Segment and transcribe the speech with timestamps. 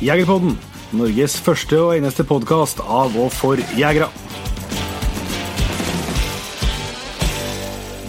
[0.00, 0.54] Jegerpodden,
[0.96, 4.06] Norges første og eneste podkast av og for jegere.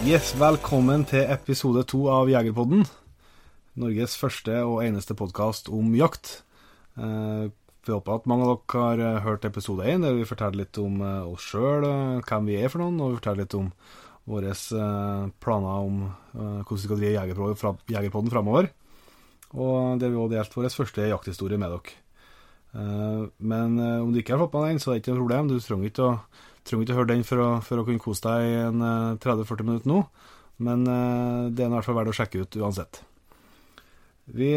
[0.08, 2.86] Yes, velkommen til episode to av Jegerpodden.
[3.76, 6.38] Norges første og eneste podkast om jakt.
[6.96, 7.52] Eh,
[7.84, 10.80] vi håper at mange av dere har eh, hørt episode én, der vi forteller litt
[10.80, 11.84] om eh, oss sjøl,
[12.24, 13.68] hvem vi er for noen, og vi forteller litt om
[14.32, 14.56] våre
[15.44, 18.72] planer om hvordan vi skal drive Jegerpodden framover.
[19.52, 21.98] Og det vi også delt vår første jakthistorie med dere.
[23.36, 25.50] Men om du ikke har fått med den, så er det ikke noe problem.
[25.50, 26.12] Du trenger ikke å,
[26.64, 28.84] trenger ikke å høre den for å, for å kunne kose deg i en
[29.20, 29.98] 30-40 minutter nå.
[30.62, 33.02] Men det er i hvert fall verdt å sjekke ut uansett.
[34.32, 34.54] Vi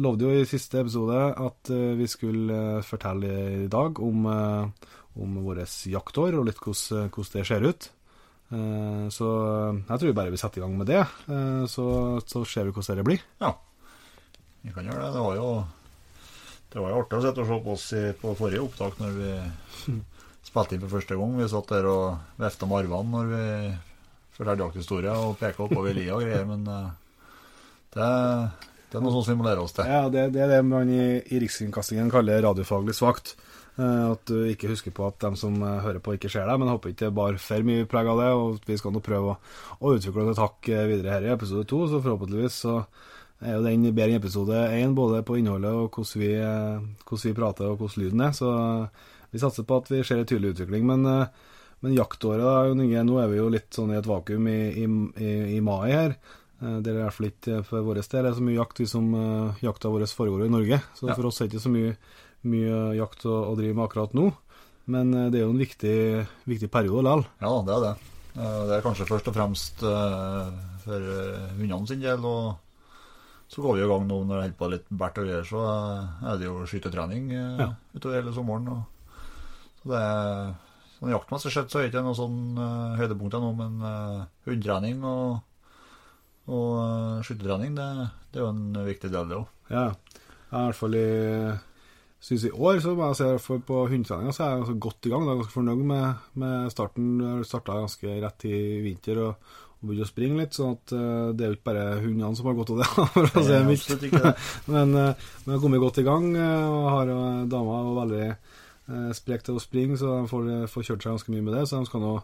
[0.00, 3.30] lovde jo i siste episode at vi skulle fortelle
[3.66, 7.90] i dag om, om vårt jaktår, og litt hvordan det ser ut.
[8.50, 11.04] Så jeg tror vi bare vil sette i gang med det,
[11.70, 11.84] så,
[12.26, 13.20] så ser vi hvordan det blir.
[13.38, 13.52] Ja,
[14.62, 15.12] vi kan gjøre det.
[15.14, 15.50] Det var jo,
[16.72, 19.14] det var jo artig å sitte og se på oss i, på forrige opptak når
[19.16, 19.30] vi
[20.50, 21.36] spilte inn for første gang.
[21.38, 23.44] Vi satt der og vifta med arvene når vi
[24.40, 26.80] fortalte jakthistorier og peka oppover lia og greier, men det,
[27.94, 28.08] det,
[28.96, 29.88] er noe sånt vi må lære oss til.
[29.88, 33.34] Ja, det, det er det man i, i Rikskringkastingen kaller radiofaglig svakt.
[33.80, 36.58] At du ikke husker på at dem som hører på, ikke ser deg.
[36.60, 38.30] Men jeg håper ikke det bar for mye preg av det.
[38.36, 39.38] Og vi skal nå prøve å,
[39.80, 42.74] å utvikle det takk videre her i episode to, så forhåpentligvis så
[43.40, 46.32] er jo den bedre enn episode én, både på innholdet og hvordan vi,
[47.06, 48.34] hvordan vi, prater og hvordan lyden er.
[48.36, 48.50] Så
[49.30, 50.84] vi satser på at vi ser en tydelig utvikling.
[50.90, 51.06] Men,
[51.80, 55.32] men jaktåret, da, Inge, nå er vi jo litt sånn i et vakuum i, i,
[55.56, 56.18] i mai her.
[56.60, 58.86] Det er i hvert fall ikke for vår del det er så mye jakt vi
[58.90, 59.06] som
[59.64, 60.82] jakta vår foregår i Norge.
[60.98, 61.16] Så ja.
[61.16, 61.94] for oss er det ikke så mye,
[62.48, 64.30] mye jakt å, å, drive med akkurat nå.
[64.90, 65.98] Men uh, det er jo en viktig,
[66.50, 67.26] viktig periode likevel.
[67.42, 67.92] Ja, det er det.
[68.30, 69.84] Uh, det er kanskje først og fremst
[70.80, 71.10] for
[71.58, 72.24] hundene sin del.
[72.24, 75.46] Og så går vi i gang nå når det holder på litt bært og greier,
[75.46, 75.66] så
[76.30, 77.70] er det jo skytetrening ja.
[77.96, 78.72] utover hele sommeren.
[78.72, 79.14] Og,
[79.82, 80.50] så det er
[80.96, 82.60] sånn Jaktmessig sett så er det ikke noe sånn
[83.00, 83.80] høydepunkter nå, men
[84.46, 85.40] hundetrening og
[86.50, 87.88] og skytetrening, det,
[88.30, 89.50] det, er jo en viktig del, det òg.
[89.70, 89.86] Ja.
[90.50, 91.08] I hvert fall i
[92.20, 95.08] synes i år så må jeg si for på hundetreninga så er jeg ganske godt
[95.08, 95.24] i gang.
[95.24, 97.10] Jeg er ganske fornøyd med, med starten.
[97.24, 99.50] Jeg starta ganske rett i vinter og,
[99.80, 100.56] og begynte å springe litt.
[100.56, 103.40] sånn at uh, det er jo ikke bare hundene som har godt av det, for
[103.40, 104.06] å si det mildt.
[104.74, 108.28] men, uh, men jeg har kommet godt i gang og har uh, dama og veldig
[108.28, 111.64] uh, sprek til å springe, så de får, får, kjørt seg ganske mye med det.
[111.70, 112.14] Så de skal nå,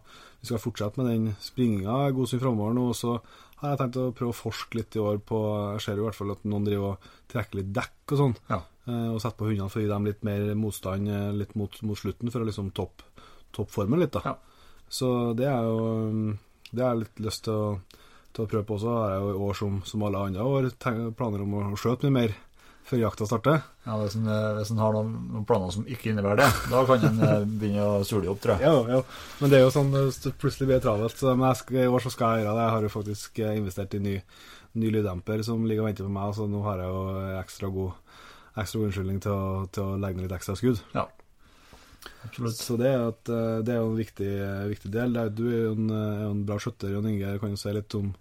[0.42, 2.90] vi skal fortsette med den springinga god stund framover nå.
[2.92, 3.16] og så
[3.60, 5.38] har jeg tenkt å prøve å forske litt i år på
[5.76, 8.34] Jeg ser jo i hvert fall at noen driver og trekker litt dekk og sånn.
[8.50, 8.60] Ja.
[8.86, 11.78] Eh, og setter på hundene for å gi dem litt mer motstand eh, litt mot,
[11.88, 13.06] mot slutten, for å liksom topp
[13.56, 14.12] topp formen litt.
[14.12, 14.22] da.
[14.24, 14.36] Ja.
[14.88, 16.36] Så det er jo
[16.70, 17.66] Det har jeg litt lyst til å,
[18.34, 18.94] til å prøve på også.
[19.06, 20.66] Jeg har jo i år som, som alle andre år
[21.16, 22.34] planer om å skjøte mye mer
[22.86, 23.62] før jakta starter.
[23.86, 27.06] Ja, Hvis en, hvis en har noen, noen, planer som ikke innebærer det, da kan
[27.08, 28.66] en eh, begynne å sule opp, tror jeg.
[28.66, 29.00] Ja, ja.
[29.40, 29.92] Men det er jo sånn
[30.38, 31.18] plutselig blir det travelt.
[31.18, 32.64] Så men jeg, I år så skal jeg gjøre det.
[32.66, 34.16] Jeg har jo faktisk eh, investert i ny,
[34.78, 37.04] ny lyddemper som ligger og venter på meg, så nå har jeg jo
[37.42, 38.18] ekstra god,
[38.54, 40.82] ekstra god unnskyldning til å, til å legge ned litt ekstra skudd.
[40.94, 41.08] Ja.
[42.22, 42.60] Absolutt.
[42.60, 44.34] Så det er, at, eh, det er jo en viktig,
[44.76, 45.18] viktig del.
[45.34, 45.90] Du er jo en,
[46.30, 47.34] en bra skjøtter, Jon Inge.
[47.42, 48.12] Kan jo si litt om,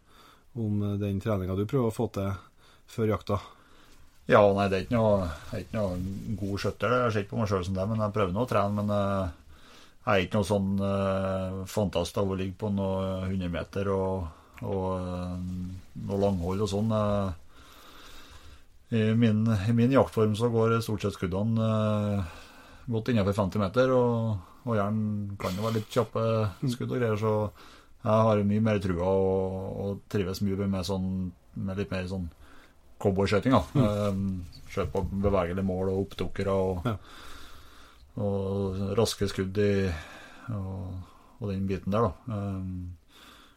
[0.57, 2.33] om den treninga du prøver å få til
[2.89, 3.43] før jakta?
[4.25, 6.93] Ja, nei, det er ikke noe, er ikke noe god skjøtter.
[7.03, 8.79] Jeg ser ikke på meg sjøl som det, men jeg prøver nå å trene.
[8.79, 9.59] Men uh,
[10.01, 14.25] jeg er ikke noe sånn uh, fantast av å ligge på noen 100 meter og,
[14.65, 15.35] og uh,
[16.09, 16.95] noe langhold og sånn.
[18.95, 21.69] I min, I, min, jaktform så går stort sett skuddene
[22.85, 24.35] godt innenfor 50 meter, og,
[24.65, 24.99] og jern
[25.41, 26.25] kan jo være litt kjappe
[26.69, 27.33] skudd og greier, så
[28.05, 31.07] jeg har mye mer trua og, og trives mye med, sånn,
[31.57, 32.27] med litt mer sånn
[33.01, 33.55] cowboyskøyting.
[33.75, 34.27] Mm.
[34.71, 36.95] Skjøt på bevegelige mål og oppdukkere og, ja.
[38.21, 39.73] og, raske skudd i
[40.53, 40.93] og,
[41.39, 42.37] og, den biten der, da.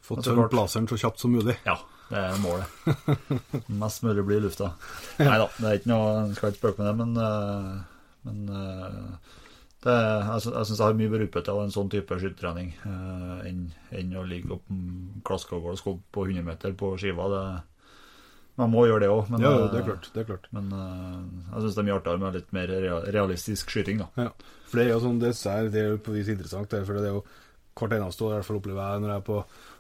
[0.02, 1.58] Få Fått tømt blazeren så kjapt som mulig.
[1.67, 1.76] Ja.
[2.08, 2.69] Det er målet.
[3.81, 4.70] Mest mulig blir i lufta.
[5.20, 7.75] Nei da, det er ikke noe jeg skal ikke spøke med det, men, eh,
[8.25, 9.35] men eh,
[9.85, 13.35] det, jeg, jeg syns jeg har mye mer utbytte av en sånn type skyttertrening eh,
[13.50, 13.67] enn,
[14.00, 14.73] enn å ligge opp
[15.29, 17.29] Klasskogård og skubbe på 100 meter på skiva.
[17.35, 17.43] Det,
[18.58, 20.10] man må gjøre det òg, men, Ja, jo, det er eh, klart.
[20.14, 20.49] Det er klart.
[20.55, 21.19] men uh,
[21.55, 22.72] jeg syns det er mye artigere med litt mer
[23.14, 24.02] realistisk skyting.
[24.02, 24.08] da.
[24.26, 24.55] Ja.
[24.69, 26.99] For det er jo sånn, det er, det er jo på vis interessant, det, for
[26.99, 27.25] det er jo
[27.78, 29.37] hvert eneste år, i hvert fall opplever jeg når jeg er på,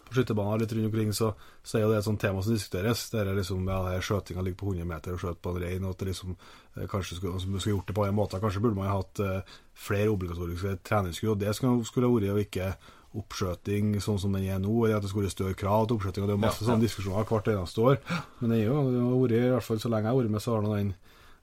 [0.08, 1.30] på skytterbanen litt rundt omkring, så,
[1.66, 3.02] så er jo det et sånt tema som diskuteres.
[3.12, 5.84] Det er liksom, ja, det skjøtinga ligger på 100 meter og skjøt på en rein,
[5.84, 8.40] og at det liksom eh, kanskje skulle, skulle gjort det på en måte.
[8.44, 9.58] Kanskje burde man ha hatt uh,
[9.88, 12.70] flere obligatoriske treningsskudd, og det skulle, skulle ha vært jo ikke
[13.16, 16.22] oppskjøting sånn som den er nå, eller at det skulle være større krav til oppskjøting.
[16.24, 16.72] og Det er masse Ja, ja.
[16.72, 17.98] sånne diskusjoner hvert eneste år.
[18.40, 20.30] Men det er jo, det har vært, i hvert fall så lenge jeg har vært
[20.36, 20.94] med, så har den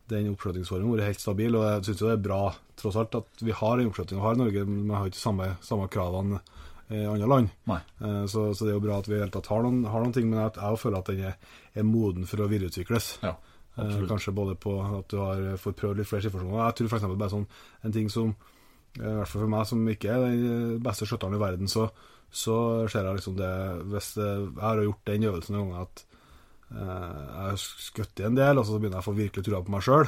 [0.08, 2.42] den oppskjøtingsformen vært helt stabil, og jeg syns det er bra
[2.78, 5.18] tross alt at vi har den oppskjøtinga vi har i Norge, men vi har ikke
[5.18, 6.42] samme, samme kravene
[6.94, 7.50] i andre land.
[7.68, 10.04] Eh, Så, så det er jo bra at vi i hele tatt har noen, har
[10.06, 11.36] noen ting, men jeg, jeg føler at den er,
[11.74, 13.18] er moden for å videreutvikles.
[13.26, 13.36] Ja,
[13.76, 14.08] Eh, absolutt.
[14.08, 16.62] Kanskje både på at du har fått prøvd litt flere situasjoner.
[16.64, 17.08] Jeg tror f.eks.
[17.20, 17.48] bare sånn
[17.84, 18.36] en ting som eh,
[18.96, 21.90] I hvert fall for meg som ikke er den beste skjøtteren i verden, så,
[22.32, 22.58] så
[22.92, 23.54] ser jeg liksom det
[23.92, 26.06] Hvis Jeg har gjort den øvelsen noen ganger at
[26.72, 29.76] eh, jeg har skutt en del, og så begynner jeg å få virkelig trua på
[29.76, 30.08] meg sjøl.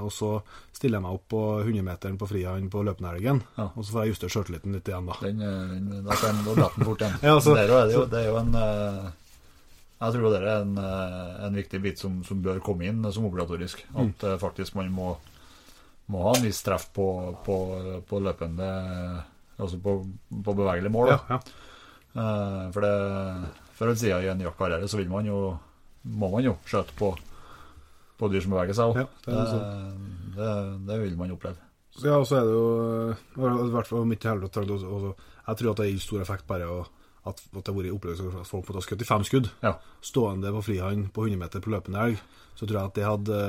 [0.00, 0.28] og så
[0.80, 3.68] stiller jeg meg opp på 100-meteren på frihånd på løpende helgen, Ja.
[3.68, 5.16] og så får jeg justert sjøltilliten litt igjen, da.
[5.20, 7.18] Den, eh, den, da kan du den fort igjen.
[7.28, 9.10] Ja, så, det, er det, jo, det er jo en eh,
[10.00, 13.26] Jeg tror det er en, eh, en viktig bit som, som bør komme inn som
[13.28, 13.84] obligatorisk.
[13.92, 14.38] At mm.
[14.40, 15.10] faktisk man må,
[16.10, 17.06] må ha en viss treff på,
[17.46, 17.56] på,
[18.08, 18.70] på løpende
[19.60, 19.92] Altså på,
[20.40, 21.10] på bevegelig mål.
[21.12, 21.36] Ja, ja.
[22.16, 22.92] Eh, for det
[23.76, 25.40] før eller siden i en jaktkarriere så vil man jo
[26.08, 27.10] må man jo skjøte på,
[28.16, 29.02] på dyr som beveger seg òg.
[29.02, 30.06] Ja, det det, sånn.
[30.38, 30.54] det,
[30.88, 31.60] det vil man oppleve.
[32.00, 32.64] Ja, og så er det jo
[33.10, 36.78] eh, I hvert fall mitt helvete Jeg tror at det gir stor effekt bare å,
[37.28, 39.50] at, at det har vært opplevelse at folk måtte ha skutt i fem skudd.
[39.64, 39.74] Ja.
[40.04, 42.22] Stående på frihånd på 100 meter på løpende elg.
[42.56, 43.40] Så tror jeg at det hadde,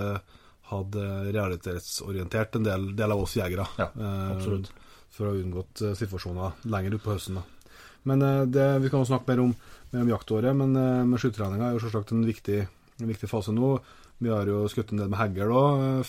[0.72, 3.68] hadde realitetsorientert en del, del av oss jegere.
[3.78, 4.72] Ja, eh, absolutt.
[5.12, 7.40] For å ha unngått eh, situasjoner lenger utpå høsten.
[7.42, 7.72] da.
[8.10, 9.56] Men eh, det, vi kan jo snakke mer om,
[9.92, 12.62] mer om jaktåret, men, men skyttertreninga er jo selvsagt en viktig,
[13.02, 13.76] en viktig fase nå.
[14.22, 16.06] Vi har jo skutt en del med hegl òg.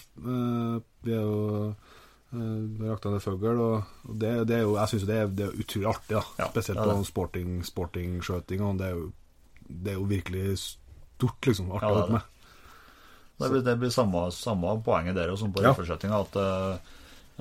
[1.03, 1.39] Vi er jo
[1.73, 1.79] eh,
[2.33, 5.49] vi har jakta en del fugl, og, det, det er jo, jeg syns det, det
[5.49, 6.15] er utrolig artig.
[6.19, 6.23] da.
[6.41, 8.63] Ja, Spesielt er på sporting, sportingskjøting.
[8.81, 9.11] Det, er jo-
[9.69, 11.73] det er jo virkelig stort, liksom.
[11.73, 12.29] Artig Ja, å det holde med.
[13.43, 15.73] Det blir, det blir samme, samme poenget der som på Ja.
[15.73, 16.21] rifleskjøtinga.
[16.27, 16.77] At, eh,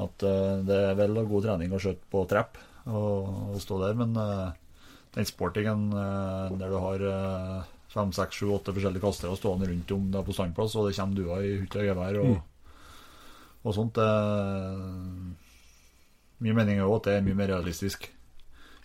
[0.05, 2.57] at eh, det er vel god trening å skjøte på trepp
[2.87, 4.51] og, og stå der, men eh,
[5.15, 7.01] den sportingen der du har
[7.91, 11.17] fem, seks, sju, åtte forskjellige kastere stående rundt om deg på standplass, og det kommer
[11.19, 12.37] duer i hytte og gevær og,
[13.67, 14.07] og sånt det,
[16.41, 18.07] Min mening er jo at det er mye mer realistisk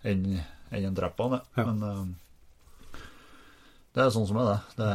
[0.05, 0.41] enn
[0.75, 1.39] enn en treppbane.
[1.57, 1.63] Ja.
[1.71, 2.17] Men
[3.97, 4.57] det er sånn som er det.
[4.77, 4.89] Det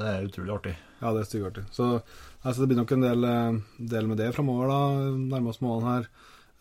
[0.00, 0.74] det er utrolig artig.
[0.98, 1.62] Ja, det er styggartig.
[1.70, 1.84] Så
[2.42, 3.58] altså, det blir nok en del, eh,
[3.94, 4.80] del med det framover, da,
[5.36, 6.08] nærmest målene her.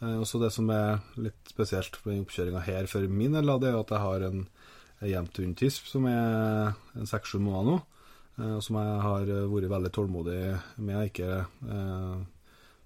[0.03, 3.79] Eh, også det som er litt spesielt den oppkjøringa her for min del, det er
[3.81, 4.47] at jeg har en,
[5.05, 6.71] jevnt hund tisp som er
[7.05, 7.81] seks-sju måneder nå.
[8.41, 10.39] eh, som jeg har eh, vært veldig tålmodig
[10.77, 11.09] med.
[11.09, 12.15] Ikke eh,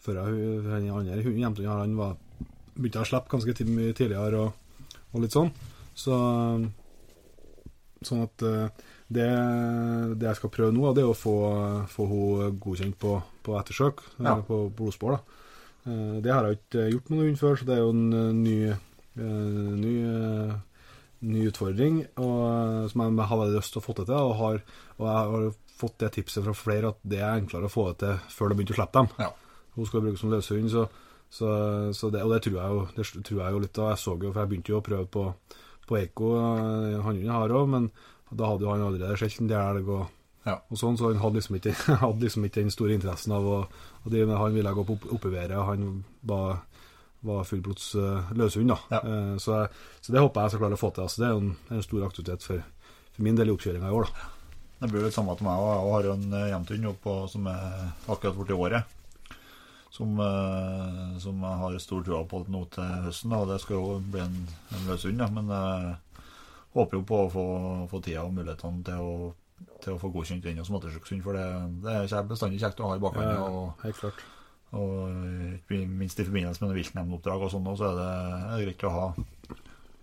[0.01, 2.15] før jeg, den andre hunden jevnt hund han var
[2.75, 4.53] begynte å slippe ganske mye tidligere og,
[5.11, 5.51] og litt sånn.
[5.95, 6.15] Så
[8.01, 9.27] Sånn at eh, det,
[10.19, 11.35] det jeg skal prøve nå, det er å få,
[11.91, 14.35] få henne godkjent på, på ettersøk, eh, Ja.
[14.47, 15.17] på blodspor.
[15.17, 15.37] da.
[15.91, 18.31] Eh, Det har jeg ikke gjort med noen før, så det er jo en eh,
[18.37, 18.57] ny,
[19.81, 19.95] ny,
[21.21, 24.15] ny utfordring og, som jeg har veldig lyst til å få det til.
[24.17, 24.61] Og, har,
[24.97, 25.47] og jeg har
[25.81, 28.57] fått det tipset fra flere at det er enklere å få det til før det
[28.59, 29.11] begynte å slippe dem.
[29.21, 29.31] Ja.
[29.75, 30.85] Hun skal brukes som løshund, så,
[31.31, 31.49] så,
[31.95, 33.91] så det, og det tror, jeg jo, det tror jeg jo litt av.
[33.93, 35.27] Jeg så jo, for jeg begynte jo å prøve på,
[35.87, 37.91] på Eiko, hannhunden jeg har òg, men
[38.31, 40.09] da hadde jo han allerede sett en del elg og,
[40.45, 40.55] Ja.
[40.71, 41.73] og sånn, så han hadde liksom ikke,
[42.05, 43.57] hadde liksom ikke den store interessen av å,
[44.01, 46.63] å drive med Han ville gå på opp, oppeværet, og han var,
[47.21, 48.73] var fullblods uh, løshund.
[48.89, 49.01] Ja.
[49.05, 49.59] Uh, så,
[50.01, 51.03] så det håper jeg skal klare å få til.
[51.05, 52.63] Altså, det er en, en stor aktivitet for,
[53.13, 54.31] for min del i oppkjøringa i år, da.
[54.81, 55.61] Det blir litt samme til meg.
[55.61, 57.75] Jeg har jo en eh, jevnthund som er
[58.09, 58.97] akkurat borti året.
[59.93, 60.15] Som,
[61.21, 63.29] som jeg har stor tro på nå til høsten.
[63.35, 63.43] Da.
[63.51, 64.37] Det skal jo bli en,
[64.73, 65.19] en løs hund.
[65.21, 65.91] da, Men jeg
[66.75, 67.45] håper jo på å få,
[67.91, 69.15] få tida og mulighetene til å,
[69.83, 71.23] til å få godkjent den som ettersøkshund.
[71.25, 71.47] For det,
[71.83, 73.35] det er bestandig kjekt å ha i bakhånda.
[73.35, 74.23] Ja, helt klart.
[74.71, 75.11] og
[75.57, 78.09] ikke minst i forbindelse med viltnemndoppdrag og sånn, så er det,
[78.39, 79.07] er det greit å ha,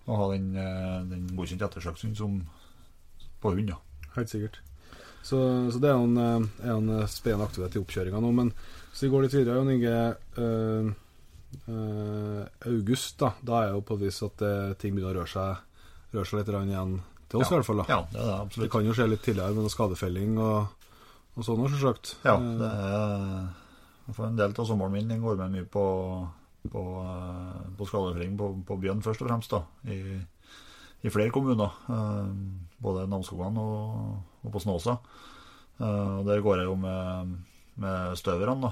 [0.05, 2.43] å ha den, eh, den godkjent ettersøkshund som
[3.41, 3.73] på hund.
[3.73, 3.79] Ja.
[4.17, 4.61] Helt sikkert.
[5.23, 5.39] Så,
[5.73, 8.33] så det er jo en, eh, en eh, spennende aktivitet i oppkjøringa nå.
[8.37, 8.53] Men
[8.91, 9.99] hvis vi går litt videre, Jon Inge.
[10.43, 10.93] Øh,
[11.69, 15.33] øh, august, da Da er jo på et vis at eh, ting begynner å røre
[15.33, 15.65] seg,
[16.15, 16.99] røre seg litt igjen
[17.29, 17.83] til oss, i hvert fall.
[17.83, 17.87] da.
[17.93, 20.89] Ja, det er det Det kan jo skje litt tidligere med noe skadefelling og,
[21.37, 22.15] og sånn, selvsagt.
[22.25, 23.49] Ja, Eh,
[24.09, 25.85] det er for en del av sommeren min den går med mye på,
[26.73, 29.53] på, eh, på skadefelling på, på bjørn, først og fremst.
[29.53, 29.63] da,
[29.93, 30.17] i,
[31.05, 31.75] i flere kommuner.
[31.89, 32.33] eh,
[32.81, 34.97] Både Namsskogan og, og på Snåsa.
[35.79, 37.35] Og der går jeg jo med,
[37.79, 38.71] med støverne da,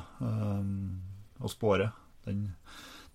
[1.43, 1.93] og spåre.
[2.25, 2.49] Den,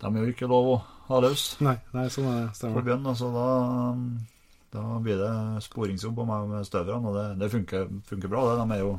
[0.01, 0.75] de er jo ikke lov å
[1.11, 2.49] ha løs Nei, nei, sånn er det.
[2.49, 2.85] for Stemmer.
[2.87, 3.05] bjørn.
[3.11, 7.87] altså, Så da, da blir det sporingsjobb på meg med støverne, og det, det funker,
[8.09, 8.45] funker bra.
[8.49, 8.59] det.
[8.63, 8.93] De er jo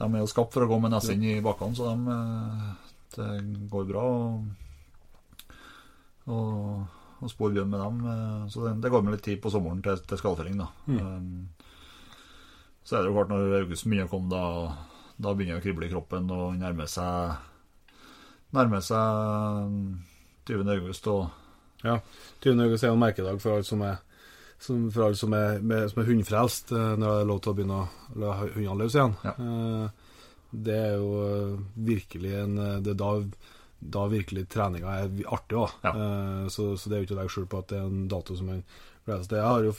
[0.00, 2.68] de er jo skapt for å gå med nesa inn i bakkene, så de, eh,
[3.16, 4.04] det går bra
[6.30, 6.38] å,
[7.28, 7.98] spore bjørn med dem.
[8.08, 10.68] eh, Så det, det går med litt tid på sommeren til, til skallfelling, da.
[10.88, 11.48] Mm.
[12.84, 14.44] så er det jo klart når august begynner å komme, da,
[15.20, 17.36] da begynner det å krible i kroppen og nærme seg
[18.56, 19.74] Nærme seg
[20.50, 20.70] 20.
[20.74, 21.06] august.
[21.06, 21.28] og
[21.84, 22.62] 20.
[22.64, 24.00] august er en merkedag for alle som er
[24.60, 27.52] som, for alle som er, med, som er hundefrelst, eh, når det er lov til
[27.52, 29.14] å begynne å la hundene løs igjen.
[29.24, 29.32] Ja.
[29.40, 30.06] Eh,
[30.50, 33.10] Det er jo eh, virkelig en Det er da,
[33.80, 35.70] da virkelig treninga er artig òg.
[35.86, 35.92] Ja.
[36.50, 38.36] Så, så det er jo ikke å legge skjul på at det er en dato
[38.36, 38.64] som man
[39.06, 39.38] gleder seg til.
[39.38, 39.74] Jeg har jo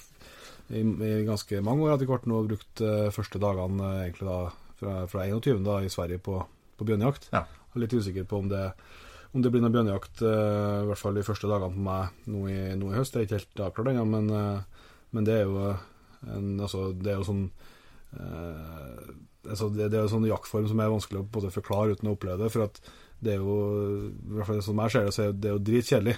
[0.71, 2.81] i, i ganske mange år etter hvert nå brukt
[3.13, 4.39] første dagene egentlig da
[4.79, 5.61] fra, fra 21.
[5.67, 6.39] da i Sverige på,
[6.79, 7.29] på bjørnejakt.
[7.35, 7.43] Ja.
[7.71, 8.65] Jeg er litt usikker på om det
[9.31, 12.41] om det blir noe bjørnejakt, eh, i hvert fall de første dagene på meg nå
[12.51, 13.13] i, nå i høst.
[13.13, 15.69] Det er ikke helt avklart ennå, men, eh, men det er jo
[16.27, 17.45] en, altså, det er jo sånn
[18.19, 19.05] eh,
[19.49, 22.15] altså, det, det er jo sånn jaktform som er vanskelig å både forklare uten å
[22.17, 22.51] oppleve det.
[22.51, 22.81] For at
[23.23, 23.55] det er jo,
[24.11, 26.17] i hvert fall som jeg ser det, så er det jo dritkjedelig.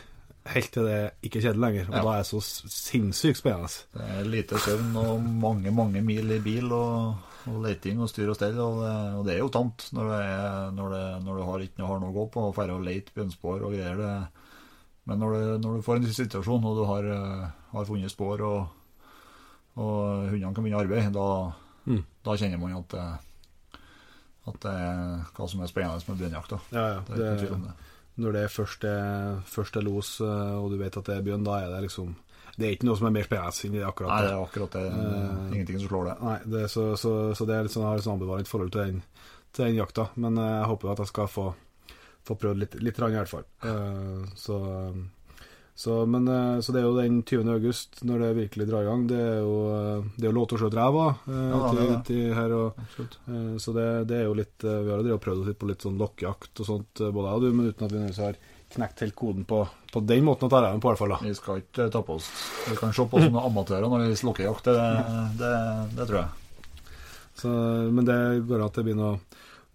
[0.54, 1.86] Helt til det ikke er kjedelig lenger.
[1.92, 2.02] Og Ja.
[2.04, 2.42] da er det så
[2.74, 3.70] sinnssykt spennende.
[3.94, 7.14] Det er lite søvn og mange, mange mil i bil og,
[7.52, 8.60] og leting og styr og stell.
[8.64, 11.66] Og det, og det er jo tamt når, det er, når, det, når du har,
[11.68, 14.00] ikke har noe å gå på og drar og leter bjørnspor og greier.
[14.00, 14.14] Det.
[15.12, 18.42] Men når du, når du får en situasjon og du har, eh, har funnet spor
[18.48, 18.62] og,
[19.76, 21.28] og hundene kan begynne arbeid, da,
[21.84, 22.00] Mm.
[22.24, 23.06] da kjenner man at det,
[24.48, 26.54] at det er hva som er spennende med bjørnjakt.
[26.54, 26.60] da.
[26.72, 27.02] Ja, ja.
[27.08, 27.74] Det er ikke noe tvil om det.
[28.22, 31.26] Når det er først er, først er los, eh, og du vet at det er
[31.26, 32.12] bjørn, da er det liksom
[32.54, 34.34] Det er ikke noe som er mer spennende enn det akkurat Nei, det.
[34.34, 34.84] er akkurat det.
[34.94, 36.16] Uh, Ingenting som slår det.
[36.22, 38.74] Nei, det, så, så, så det er litt sånn, jeg har et sånn ambivalent forhold
[38.76, 39.00] til den,
[39.50, 40.06] til den jakta.
[40.22, 41.48] Men jeg håper at jeg skal få,
[42.30, 43.48] få prøvd litt, litt rann, i hvert fall.
[43.66, 44.60] Uh, så,
[45.76, 47.50] så, men, eh, så det er jo den 20.
[47.50, 49.06] august, når det virkelig drar i gang.
[49.10, 52.34] Det er jo, eh, det er jo lov til å skjøte ræva eh, er til
[52.38, 52.54] her.
[52.54, 52.84] Og,
[53.62, 55.86] så det, det er jo litt Vi har jo drevet oss prøvd litt på litt
[55.86, 58.38] sånn lokkejakt og sånt, både jeg og du, men uten at vi nødvendigvis har
[58.74, 59.64] knekt helt koden på,
[59.94, 61.16] på den måten å ta ræven på, i hvert fall.
[61.16, 61.20] da.
[61.26, 62.30] Vi skal ikke ta på oss
[62.70, 64.70] Vi kan se på oss som amatører når vi slukker jakt.
[64.70, 65.56] Det, det,
[65.98, 66.86] det tror jeg.
[67.34, 67.50] Så,
[67.90, 69.18] men det går an at det blir noe,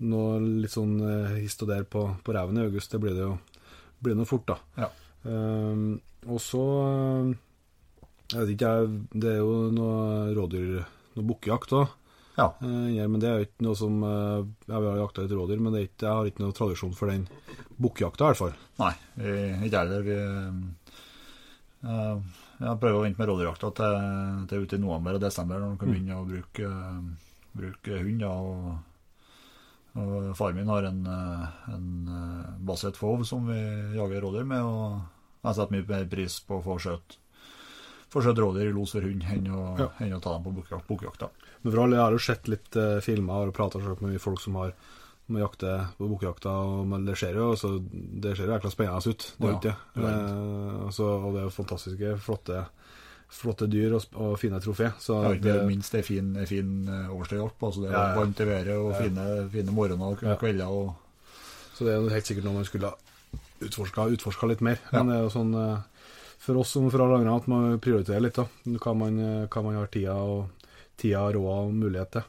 [0.07, 0.95] noe litt sånn
[1.41, 2.95] hist og der på, på reven i august.
[2.95, 3.35] Det blir det jo
[3.99, 4.59] blir noe fort, da.
[4.79, 4.93] Ja.
[5.27, 5.87] Ehm,
[6.29, 7.31] og så eh,
[8.29, 10.77] Jeg vet ikke, jeg Det er jo noe rådyr
[11.17, 11.97] Noe bukkejakt òg.
[12.39, 12.53] Ja.
[12.63, 15.79] men det er jo ikke noe som jeg ja, har jakta litt rådyr, men det
[15.81, 17.25] er ikke, jeg har ikke noe tradisjon for den
[17.83, 18.53] bukkejakta, i hvert fall.
[18.79, 18.93] Nei,
[19.67, 20.13] ikke heller.
[21.79, 22.21] Eh,
[22.59, 23.99] jeg prøver å vente med rådyrjakta til,
[24.51, 28.25] til ute i november og desember, når man kan begynne å bruke, eh, bruke hund.
[28.27, 28.71] Og,
[29.97, 33.59] og far min har en, eh, en eh, basset fov som vi
[33.97, 35.01] jager rådyr med, og
[35.45, 37.17] jeg setter mye mer pris på å få skjøtt
[38.43, 39.89] rådyr i los for hund enn å, Ja.
[40.01, 40.55] enn å ta dem på
[40.89, 41.29] bukkjakta.
[41.63, 44.41] Men for alle, jeg har jo sett litt uh, filmer og prata med mye folk
[44.41, 44.73] som har
[45.29, 47.79] med jakte på bukkejakta, og- men det ser jo altså,
[48.21, 49.27] det ser jo jækla spennende ut.
[49.39, 50.05] Det Ja, det det.
[50.05, 52.67] Eh, altså, og det er jo fantastiske, flotte,
[53.29, 54.93] flotte dyr og, og fine trofé.
[55.03, 57.11] Så Ja, det, minst det er fin, en fin eh.
[57.11, 60.67] Altså det er Ja, varmt i været og fine, fine morgener og kvelder.
[60.67, 60.95] Og,
[61.75, 62.97] så det er helt sikkert noe man skulle ha
[63.65, 64.81] utforska, utforska litt mer.
[64.93, 66.07] Men det er jo sånn eh,
[66.39, 68.47] for oss som for alle andre at man prioriterer litt, da.
[68.79, 70.49] Hva man, eh, hva man har tida og
[70.99, 72.27] tida, råd og mulighet til.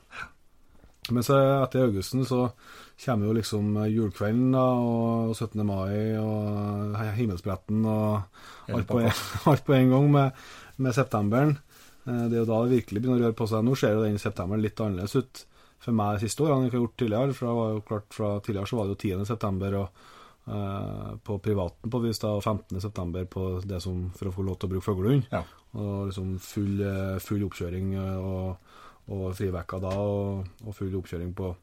[1.16, 2.52] Men så etter augusten så
[3.00, 5.64] kommer jo liksom julekvelden da, og 17.
[5.66, 10.44] mai og Himmelsbretten og alt på, en, alt på en gang med,
[10.80, 11.58] med septemberen.
[12.06, 13.66] Eh, Det er jo da det virkelig begynner å røre på seg.
[13.66, 15.44] Nå ser jo den septemberen litt annerledes ut
[15.80, 17.36] for meg siste år enn jeg har gjort tidligere.
[17.36, 19.26] For det var jo klart fra tidligere så var det jo 10.
[19.30, 19.88] september og
[20.50, 22.82] eh, på privaten på vis da, og 15.
[22.82, 25.30] september på det som for å få lov til å bruke fuglehund.
[25.32, 25.44] Ja.
[25.78, 28.74] Og liksom full, eh, full oppkjøring og,
[29.14, 31.54] og frivekka da, og, og full oppkjøring på,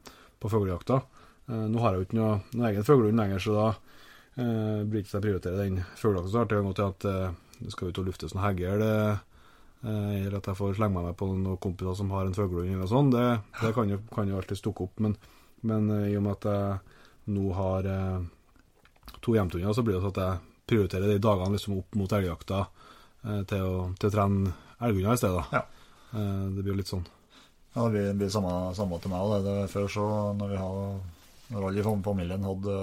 [0.40, 1.00] på fuglejakta.
[1.46, 5.02] Nå har jeg jo ikke noe, noe egen fuglehund lenger, så da eh, blir det
[5.04, 7.06] ikke å jeg prioriterer den fuglejakta så har Det kan godt at
[7.58, 9.16] eh, det skal ut og lufte sånn eh,
[9.86, 12.90] eller at jeg får slenge meg med på noen kompiser som har en fuglehund eller
[12.90, 13.10] sånn.
[13.12, 13.26] Det,
[13.60, 15.16] det kan, jo, kan jo alltid stukke opp, men,
[15.62, 18.20] men eh, i og med at jeg nå har eh,
[19.20, 22.62] to hjemtunder, så blir det sånn at jeg prioriterer de dagene liksom opp mot elgjakta
[22.62, 25.44] eh, til, å, til å trene elghunder i stedet.
[25.54, 25.62] Ja.
[26.12, 27.06] Eh, det blir jo litt sånn.
[27.76, 29.34] Ja, det blir, samme, samme til meg.
[29.34, 29.40] Det.
[29.46, 30.06] det Før så,
[30.38, 30.78] når vi har,
[31.52, 32.78] når alle i familien hadde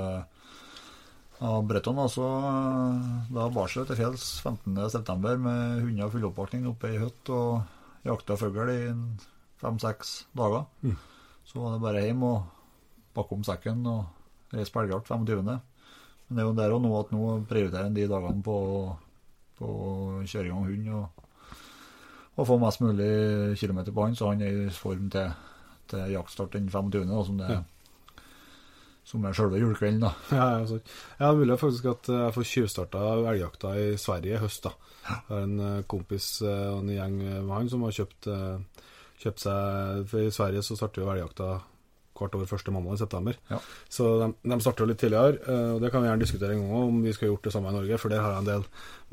[1.44, 5.38] ja, Bretton, Altså, så da bar seg til fjells 15.9.
[5.44, 8.82] med hunder full oppvakning oppe i hytt og jakta fugl i
[9.60, 10.66] fem-seks dager.
[10.84, 10.96] Mm.
[11.48, 12.46] Så var det bare hjem og
[13.16, 15.44] pakke om sekken og reise på elgjakt 25.
[15.44, 18.58] Men det er jo der og nå at nå prioriterer en de dagene på,
[19.60, 19.74] på
[20.24, 21.26] i gang hund og,
[22.38, 25.36] og få mest mulig kilometer på han, så han er i form til,
[25.92, 27.62] til jaktstart den 25., da, som, det, Ja.
[29.08, 30.06] Som er sjølve julekvelden.
[30.06, 30.14] da.
[30.38, 30.80] Ja, ja, ja,
[31.20, 34.64] det er mulig faktisk at jeg får tjuvstarta elgjakta i Sverige i høst.
[34.68, 34.74] da.
[35.04, 38.88] Jeg har en eh, kompis eh, og en gjeng med han som har kjøpt, eh,
[39.24, 41.50] kjøpt seg For i Sverige så starter jo elgjakta
[42.14, 43.38] kvart over første mandag i september.
[43.50, 43.60] Ja.
[43.90, 46.64] Så de, de starter jo litt tidligere, eh, og det kan vi gjerne diskutere en
[46.64, 48.66] gang om vi skal gjort det samme i Norge, for der har jeg en del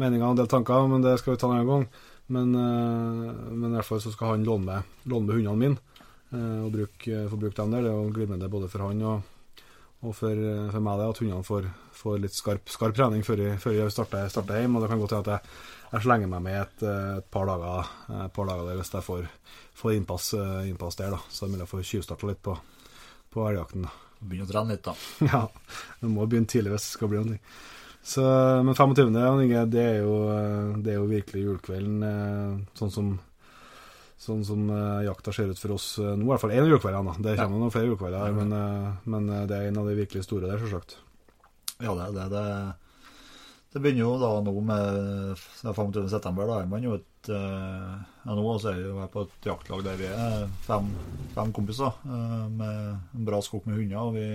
[0.03, 1.89] meninger og en del tanker, men det skal vi ta en annen gang.
[2.31, 6.05] Men, eh, men i hvert fall så skal han låne med, låne med hundene mine,
[6.31, 7.87] eh, og bruke, få bruke dem der.
[7.87, 9.37] Det er jo glimrende både for han og
[10.01, 13.43] og for, eh, for meg det at hundene får, får litt skarp, skarp trening før
[13.45, 14.77] jeg, før jeg starter, starter hjem.
[14.79, 17.51] Og det kan godt hende at jeg, jeg slenger meg med et, eh, et, par
[17.51, 19.27] dager, eh, et par dager der hvis jeg får,
[19.83, 20.31] får innpass,
[20.71, 21.17] innpass der.
[21.17, 21.21] da.
[21.29, 22.57] Så det er mulig jeg får tjuvstarte litt på,
[23.35, 23.91] på elgjakten.
[24.21, 24.97] Begynne å trene litt, da.
[25.33, 25.43] Ja,
[26.01, 27.43] du må begynne tidlig hvis det skal bli noe.
[28.01, 28.25] Så,
[28.65, 29.13] men 25.
[29.69, 30.15] Det er jo,
[30.81, 33.11] det er jo virkelig julekvelden sånn som,
[34.21, 36.27] sånn som uh, jakta ser ut for oss uh, nå.
[36.27, 37.09] I hvert fall én julekveld.
[37.25, 37.45] Det Ja.
[37.47, 40.61] kommer noen flere julekvelder, men, uh, men det er en av de virkelig store der,
[40.61, 40.99] selvsagt.
[41.81, 42.27] Ja, det er det.
[42.35, 42.45] det.
[43.73, 44.83] Det begynner jo da nå med
[45.63, 46.09] det er 25.
[46.13, 46.49] september.
[46.51, 50.07] Da er man jo et ja, Nå så er vi på et jaktlag der vi
[50.09, 50.87] er fem,
[51.35, 54.01] fem kompiser med en bra skog med hunder.
[54.01, 54.27] Og vi,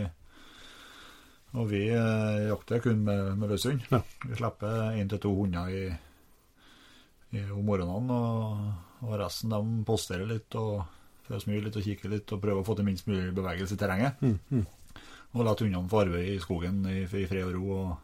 [1.60, 3.84] og vi jakter kun med, med løshund.
[3.92, 4.02] Ja.
[4.26, 5.84] Vi slipper én til to hunder i,
[7.36, 10.84] i, om morgenen, og, og resten de posterer litt og
[11.28, 13.82] får smyr litt og kikker litt og prøver å få til minst mulig bevegelse i
[13.82, 14.22] terrenget.
[14.22, 14.66] Mm, mm.
[15.36, 17.80] Og la hundene få arbeide i skogen i, i fred og ro.
[17.82, 17.96] og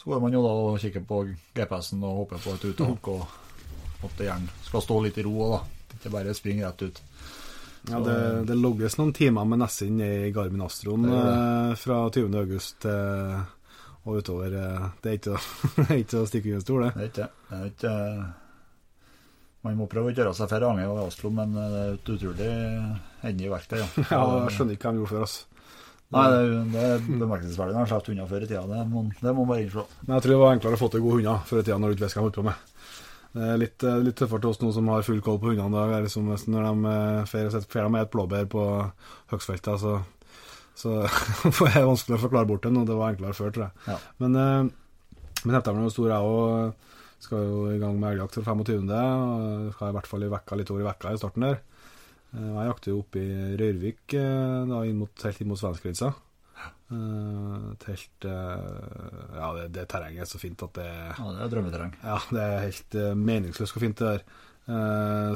[0.00, 1.18] så går man jo da og kikker på
[1.56, 5.34] GPS-en og håper på et uttak, og at det gjerne skal stå litt i ro
[5.46, 5.60] òg, da.
[5.98, 6.98] Ikke bare springe rett ut.
[7.88, 8.16] Ja, det,
[8.48, 10.64] det logges noen timer med Nessin i Garmin
[11.04, 11.18] det.
[11.20, 12.34] eh, fra 20.
[12.40, 13.44] august til
[14.04, 14.52] og utover.
[14.60, 16.92] eh, Det er ikke, å- det er ikke å stikke under stol, det.
[16.94, 17.58] Det er ikke det.
[17.60, 17.94] er ikke
[19.64, 22.52] Man må prøve å gjøre seg for range over Oslo, men det er et utrolig
[23.24, 23.78] hendig verktøy.
[23.80, 23.88] Ja.
[24.12, 25.36] Ja, jeg skjønner ikke hva de gjorde før, oss.
[26.14, 26.42] Nei, det
[26.74, 28.62] det er bemerkelsesverdig når han slipper unna før i tida.
[28.70, 29.86] Det må, det må man bare innslå.
[30.04, 31.90] Men jeg tror det var enklere å få til gode hunder før i tida når
[31.90, 32.70] du ikke visste hva de holdt på med.
[33.34, 35.72] Det er litt, eh, litt tøffere til oss nå som har full koll på hundene.
[35.74, 36.94] Det er liksom, nesten når de
[37.32, 38.66] får fer fer med et blåbær på
[39.32, 39.96] høgstfeltet, så,
[40.78, 41.00] så
[41.72, 42.84] er vanskelig å forklare bort det nå.
[42.86, 43.74] Det var enklere før, tror jeg.
[43.90, 43.98] Ja.
[44.22, 44.60] Men, eh,
[45.42, 46.92] men september er jo stor, jeg òg.
[47.24, 48.90] Skal jo i gang med elgjakt for 25.
[48.92, 51.58] og Skal i hvert fall i vekka litt over i vekka i starten der.
[52.34, 56.12] Eh, Jeg jakter jo oppe i Røyrvik, eh, da inn mot, helt inn mot svenskegrensa.
[56.94, 61.94] Eh, helt Ja, det, det terrenget er så fint at det Ja, det er drømmeterreng.
[62.04, 64.26] Ja, det er helt meningsløst hvor fint det er.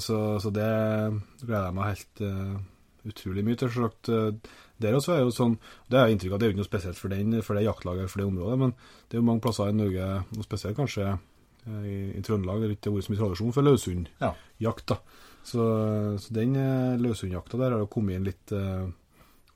[0.01, 0.69] Så, så det
[1.43, 2.23] gleder jeg meg helt
[3.09, 3.69] utrolig mye til.
[3.75, 4.09] Selvsagt,
[4.81, 5.59] der også er jo sånn
[5.91, 8.09] Det er inntrykk av, det er jo ikke noe spesielt for, den, for det jaktlaget
[8.13, 10.07] for det området, men det er jo mange plasser i Norge,
[10.39, 11.11] og spesielt kanskje
[11.67, 14.95] i, i Trøndelag, Det det ikke har vært så mye tradisjon for løshundjakt.
[14.95, 15.01] Ja.
[15.49, 15.67] Så,
[16.21, 18.87] så den eh, løshundjakta der har jo kommet inn litt, eh,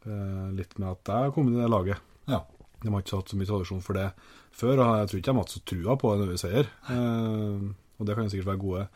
[0.08, 2.04] eh, litt med at jeg har kommet i det laget.
[2.30, 2.42] Ja.
[2.82, 4.08] De har ikke hatt så mye tradisjon for det
[4.52, 6.70] før, og jeg tror ikke de har hatt så trua på en seier.
[6.90, 8.86] Uh, og det kan jo sikkert være gode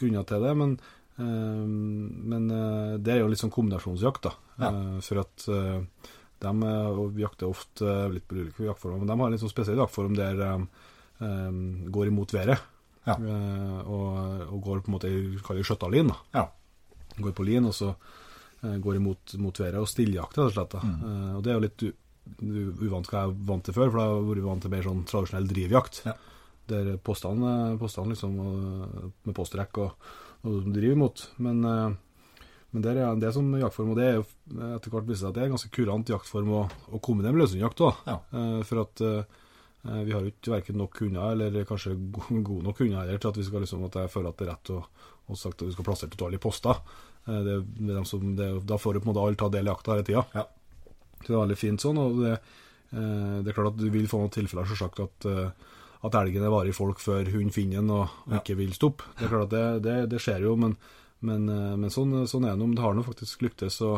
[0.00, 0.76] grunner til det, men,
[1.18, 1.66] uh,
[2.32, 4.32] men eh, det er jo litt sånn kombinasjonsjakt, da.
[4.62, 4.70] Ja.
[4.70, 6.08] Eh, for at eh,
[6.42, 9.52] de eh, jakter ofte eh, litt på ulike jaktformer, men de har en litt sånn
[9.52, 10.52] spesiell jaktform der de
[11.22, 12.68] eh, går imot været.
[13.04, 13.16] Ja.
[13.18, 16.18] Eh, og, og går på en måte i kaller det skjøttalin, da.
[16.36, 16.44] Ja.
[17.18, 20.76] Går på lin, og så eh, går imot mot været og stilljakter, rett og slett.
[20.76, 20.82] da.
[20.86, 21.00] Mm.
[21.08, 21.86] Eh, og det er jo litt
[22.86, 25.02] uvant hva jeg er vant til før, for jeg har vært vant til mer sånn
[25.10, 26.04] tradisjonell drivjakt.
[26.06, 26.14] Ja.
[26.70, 30.06] Der postene, postene liksom med postrekk og,
[30.46, 31.24] og driver imot.
[31.42, 31.58] Men,
[32.70, 34.22] men der er det som jaktform, og det er jo
[34.78, 36.62] etter hvert viser seg at det er en ganske kurant jaktform å,
[36.94, 37.98] å kombinere med løshundjakt òg.
[38.06, 38.20] Ja.
[38.70, 39.02] for at
[39.82, 43.32] vi har jo ikke verken nok hunder, eller kanskje go- gode nok hunder heller, til
[43.32, 44.80] at vi skal liksom, at jeg føler at det er rett å,
[45.32, 46.78] å sagt at vi skal plassere totalt i poster.
[47.26, 49.48] Eh, det, det er dem som, det, da får du på en måte alle ta
[49.50, 50.24] del i jakta hele tida.
[50.38, 50.44] Ja.
[51.22, 51.98] Så det er veldig fint sånn.
[52.02, 52.32] og det,
[52.94, 55.70] eh, det er klart at du vil få noen tilfeller, selvsagt, at, eh,
[56.06, 58.40] at elgen er varig folk før hun finner den og, og Ja.
[58.42, 59.06] ikke vil stoppe.
[59.18, 60.76] Det er klart at det, det, det skjer jo, men,
[61.26, 62.70] men, eh, men sånn, sånn er det nå.
[62.70, 63.96] Men det har nå faktisk lyktes å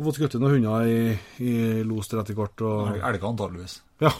[0.00, 1.00] å få skutt noen hunder i,
[1.44, 1.52] i
[1.86, 2.64] los til etter hvert.
[2.66, 3.76] Og, Elger antageligvis.
[4.00, 4.12] ja.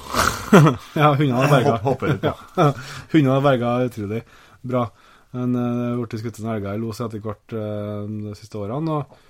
[1.01, 1.73] ja, hundene har berga.
[1.79, 2.35] Hopp- Hopper litt, ja.
[3.15, 4.23] Hundene har berga utrolig
[4.61, 4.85] bra.
[5.31, 8.59] Men eh, det uh, ble skutt noen elger i los etter hvert uh, de siste
[8.59, 8.97] årene.
[8.99, 9.27] Og,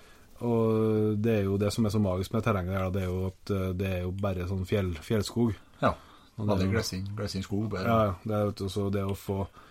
[0.49, 3.27] og det er jo det som er så magisk med terrenget her, det er jo
[3.29, 5.53] at eh, det er jo bare sånn fjell, fjellskog.
[5.83, 5.93] Ja.
[6.41, 6.71] Og er Veldig
[7.19, 7.67] glesing skog.
[7.75, 7.85] Bare.
[7.85, 8.15] Ja.
[8.25, 9.67] Det er jo også det å få eh,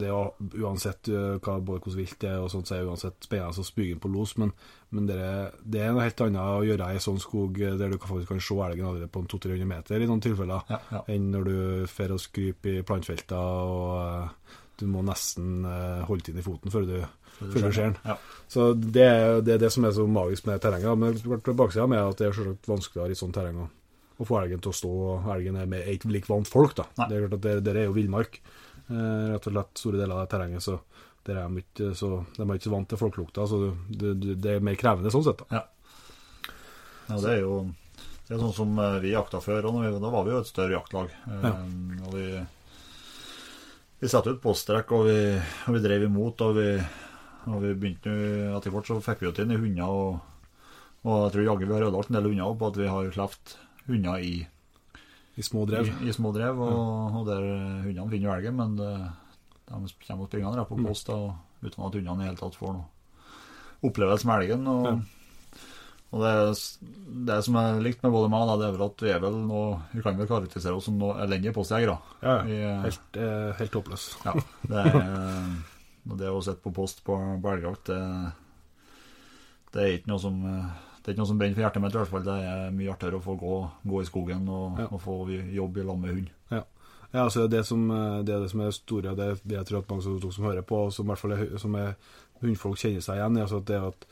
[0.00, 0.20] det å,
[0.62, 3.66] Uansett eh, hva, både hvordan vilt det er, og sånt, så er uansett spennende å
[3.68, 4.52] spyge inn på los, men,
[4.96, 7.92] men det, er, det er noe helt annet å gjøre i sånn skog eh, der
[7.92, 11.02] du kan- faktisk kan se elgen allerede på 200-300 meter i noen tilfeller, Ja, ja.
[11.12, 11.56] enn når du
[11.92, 16.72] fer og skryper i plantefelter og eh, du må nesten eh, holde inn i foten
[16.72, 16.96] før du,
[17.38, 17.94] før du ser den.
[18.04, 18.16] Ja.
[18.52, 20.96] Så det, er- det er det som er så magisk med terrenget.
[21.00, 23.70] Men er baksida med at det er selvsagt vanskeligere i sånt terreng å,
[24.24, 24.90] få elgen til å stå.
[25.32, 26.84] Elgen er med, er ikke like vant folk, da.
[27.00, 27.08] Nei.
[27.08, 30.22] Det er klart at det, det er jo villmark, eh, rett og slett store deler
[30.22, 30.62] av terrenget.
[30.62, 30.78] Så
[31.26, 34.36] der er de ikke så, de er ikke så vant til folkelukta, så det, det,
[34.44, 35.42] det er mer krevende sånn sett.
[35.42, 35.62] da.
[37.08, 37.56] Ja, det er jo
[38.26, 40.74] det er sånn som eh, vi jakta før, og da var vi jo et større
[40.74, 41.12] jaktlag.
[41.30, 41.52] Eh, Ja.
[42.06, 42.24] Og vi,
[44.00, 45.18] vi satte ut poststrekk, og vi,
[45.66, 46.42] og vi drev imot.
[46.46, 46.66] Og vi,
[47.46, 48.16] og vi begynte
[48.56, 50.18] Etter hvert så fikk vi jo til hunder, og,
[51.06, 53.54] og jeg tror jaggu vi har ødelagt en del hunder på at vi har sluppet
[53.86, 54.34] hunder i,
[55.36, 55.88] I små drev.
[56.02, 56.58] i, i små drev.
[56.64, 57.42] Og, og der
[57.84, 58.88] hundene finner jo elgen, men de
[59.68, 60.86] kommer springende på Mm.
[60.86, 61.18] post da,
[61.62, 62.86] uten at hundene i hele tatt får noe
[63.84, 64.66] opplevelse med elgen.
[64.66, 64.96] og Ja.
[66.16, 66.32] og det,
[67.28, 69.62] det som er likt med både meg, det er vel at vi er vel nå
[69.92, 71.98] Vi kan vel karakterisere oss som noe elendige postjegere.
[72.22, 72.70] Ja, ja.
[72.72, 74.06] eh, Helt, eh, helt håpløs.
[74.24, 74.32] ja,
[74.70, 75.56] det er
[76.08, 78.32] og det å sitte på post på, på elgjakt, det,
[79.74, 80.68] det er ikke noe som eh,
[81.06, 81.94] det er ikke noe som brenner for hjertet mitt.
[81.94, 82.24] i hvert fall.
[82.26, 84.86] Det er mye artigere å få gå, gå i skogen og, Ja.
[84.90, 85.14] og få
[85.54, 86.30] jobb i lag med hund.
[86.50, 87.84] Ja, altså det, er det, som,
[88.26, 90.16] det er det som er store, og det, er det jeg tror at mange som,
[90.34, 91.92] som hører på, og som i hvert fall er, som er
[92.42, 94.06] hundfolk kjenner seg igjen i, altså at det er at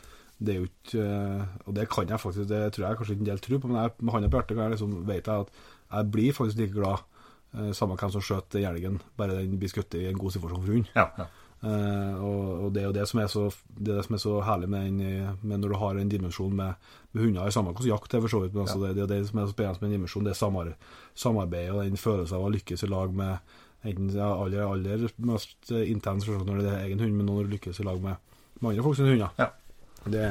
[0.45, 3.23] det er jo ikke eh, Og det kan jeg faktisk, det tror jeg kanskje ikke
[3.27, 5.45] en del tror på, men jeg, med hånda på hjertet kan jeg liksom, vet jeg
[5.45, 5.51] at
[5.99, 7.05] jeg blir faktisk like glad,
[7.59, 10.73] eh, samme hvem som skjøt elgen, bare den blir skutt i en god situasjon for
[10.79, 10.89] hund.
[10.95, 11.27] Ja, ja.
[11.65, 13.47] Eh, og, og det er jo det som er så,
[13.79, 16.53] det er det som er så herlig med, den, med når du har en dimensjon
[16.57, 18.95] med, med hunder, i samme hvordan jakt det er for så vidt, men altså det,
[18.99, 20.73] det er det som er så spennende med en dimensjon, det er samar,
[21.17, 25.73] samarbeidet og den følelsen av å lykkes i lag med enten ja, aller, aller mest
[25.73, 28.85] intens når det er egen hund, men når du lykkes i lag med, med andre
[28.85, 29.33] folk sine hunder.
[29.41, 29.51] Ja.
[30.05, 30.25] Det,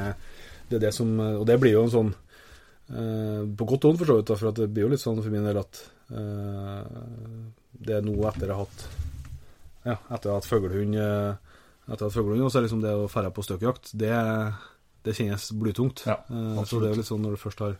[0.70, 4.04] det er det som Og det blir jo en sånn uh, På godt og vondt,
[4.04, 5.80] for så vidt, da, for at det blir jo litt sånn for min del at
[6.14, 6.84] uh,
[7.74, 8.86] det er nå etter jeg har hatt
[9.84, 11.34] ja, etter at fuglehund eh,
[11.84, 14.10] Etter at fuglehund, og så er liksom det å dra på støkkjakt, det,
[15.04, 16.06] det kjennes blytungt.
[16.08, 17.74] Ja, Eh, så det er jo litt sånn når du først har,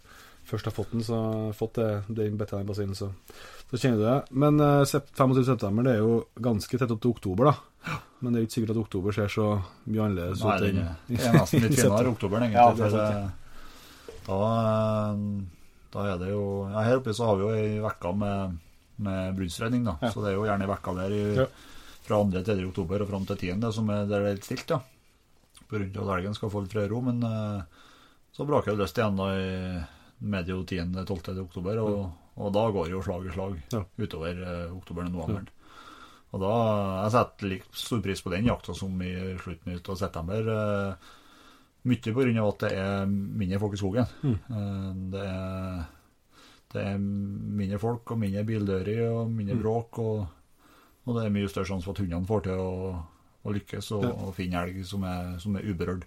[0.44, 1.18] først har fått den, så
[1.56, 3.08] fått det, den betta i basinen, så,
[3.70, 4.18] så kjenner du det.
[4.44, 5.44] Men eh, sep- 25.
[5.48, 7.96] september, det er jo ganske tett opp til oktober, da.
[8.20, 9.46] Men det er jo ikke sikkert at oktober ser så
[9.88, 12.60] mye annerledes Nei, ut Nei, det er nesten litt finere oktober, egentlig.
[12.60, 17.44] Ja, sant, eh, da, eh, da er det jo ja, Her oppe så har vi
[17.48, 18.56] jo ei uke med,
[19.04, 19.96] med da.
[20.00, 20.12] Ja.
[20.12, 21.48] Så det er jo gjerne ei uke der i, Ja.
[22.04, 22.58] Fra 2.-3.
[22.68, 23.72] oktober og fram til 10.
[23.72, 24.80] som er der det er litt stilt, ja.
[25.64, 27.00] På grunn av at elgen skal få litt fred ro.
[27.06, 27.62] Men eh,
[28.36, 29.48] så braker det løst igjen da i
[30.24, 31.40] medio 10.-12.
[31.44, 31.98] oktober, og,
[32.36, 33.82] og da går det jo slag i slag Ja.
[33.98, 35.50] utover eh, oktober og november.
[36.34, 36.52] Og da
[37.04, 40.48] Jeg setter like stor pris på den jakta som i slutten ut av september.
[40.54, 41.12] eh,
[41.84, 44.06] Mye av at det er mindre folk i skogen.
[44.24, 44.38] Mm.
[44.50, 45.84] Eh, Det er
[46.74, 49.60] det er mindre folk og mindre bildører og mindre Mm.
[49.62, 49.98] bråk.
[50.02, 50.26] Og,
[51.06, 53.04] og det er mye større sjanse for at hundene får til å,
[53.44, 54.12] å lykkes og, Ja.
[54.24, 56.04] og finne elg som er, som er uberørt.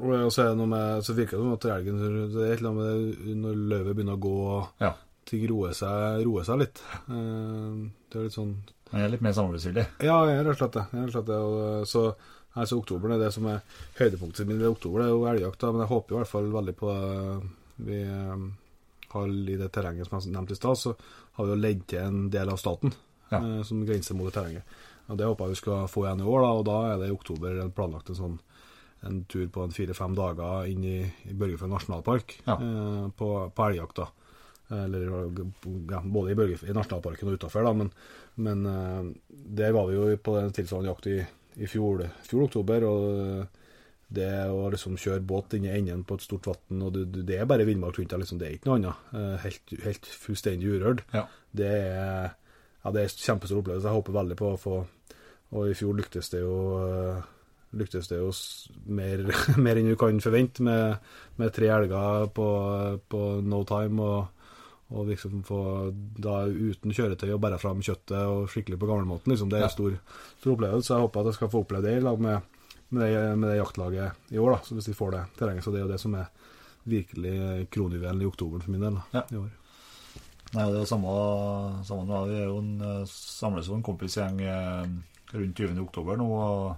[0.00, 1.98] Og så med Så virker det som at elgen
[2.32, 4.92] Det er et eller annet med når løvet begynner å gå Ja.
[5.26, 6.80] ting roer seg, roer seg litt.
[7.08, 8.54] Eh, Det er litt sånn
[8.92, 9.86] Han er litt mer samarbeidsvillig.
[10.02, 10.86] Ja, jeg er rett og slett det.
[10.90, 11.36] Jeg er rett og slett det.
[11.38, 12.14] Og, så
[12.56, 13.60] altså, oktober er det som er
[13.98, 14.98] høydepunktet mitt ved oktober.
[14.98, 17.50] Det er jo elgjakta, men jeg håper i hvert fall veldig på det.
[17.86, 18.48] Vi eh,
[19.12, 20.96] har i det terrenget som jeg nevnte i stad, så
[21.38, 22.92] har jo ledd til en del av staten
[23.30, 23.38] Ja.
[23.38, 24.62] eh, som grenser mot terrenget.
[25.08, 27.08] Og Det håper jeg vi skal få igjen i år, da, og da er det
[27.10, 28.38] i oktober planlagt en sånn
[29.02, 32.54] en tur på en fire-fem dager inn i, i Børgefjell nasjonalpark Ja.
[32.60, 34.02] eh, på, på elgjakt.
[34.70, 35.06] Eller
[35.90, 37.66] ja, både i, Børgef i nasjonalparken og utafor.
[37.74, 37.90] Men,
[38.36, 39.08] men eh,
[39.56, 41.16] der var vi jo på en tilsvarende jakt i,
[41.64, 42.84] i fjor, fjor oktober.
[42.86, 43.46] og
[44.10, 47.36] det å liksom kjøre båt inn i enden på et stort vann, og det, det
[47.38, 48.40] er bare villmark rundt deg, liksom.
[48.40, 49.10] Det er ikke noe annet.
[49.14, 51.04] Eh, Helt, helt fullstendig urørt.
[51.14, 51.26] Ja.
[51.54, 52.32] Det er
[52.80, 53.86] ja, det er en kjempestor opplevelse.
[53.86, 54.78] Jeg håper veldig på å få
[55.50, 57.22] Og i fjor lyktes det jo eh,
[57.76, 58.30] lyktes det jo
[58.86, 59.24] mer,
[59.64, 60.98] mer enn du kan forvente, med,
[61.38, 62.50] med tre elger på,
[63.10, 64.02] på no time.
[64.10, 64.36] og
[64.90, 65.58] og liksom få
[66.18, 69.30] da uten kjøretøy og bære fram kjøttet og skikkelig på gamlemåten.
[69.30, 69.46] Liksom.
[69.52, 69.92] Det er en stor,
[70.40, 70.88] stor opplevelse.
[70.88, 72.48] så Jeg håper at jeg skal få oppleve det i lag med,
[72.90, 74.50] med, det, med det jaktlaget i år.
[74.56, 75.64] da, så Hvis de får det terrenget.
[75.64, 76.26] Så det er jo det som er
[76.90, 78.94] virkelig kronjuvelen i oktober for min del.
[78.98, 79.22] da, Ja.
[79.30, 79.50] i år.
[80.52, 81.10] Nei, det er jo samme,
[81.86, 82.20] samme nå.
[82.26, 84.86] Vi er jo en, eh, samles jo en kompisgjeng eh,
[85.32, 85.78] rundt 20.
[85.84, 86.26] oktober nå.
[86.26, 86.76] Og,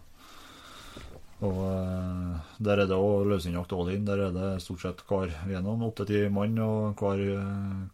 [1.42, 4.05] og eh, der er det òg løsningjakt all in.
[4.05, 7.22] Der er det stort sett hver er noen åtte-ti mann, og hver,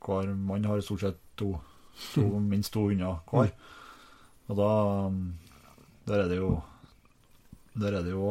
[0.02, 1.52] hver mann har stort sett to,
[2.14, 3.52] to minst to hunder hver.
[4.48, 4.68] Og da
[6.08, 6.62] Der er det jo
[7.78, 8.28] Der er det jo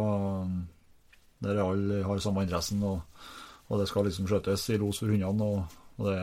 [1.43, 3.01] Der er alle har samme interessen, og,
[3.69, 5.43] og det skal liksom skjøtes i los for hundene.
[5.43, 6.17] Og, og det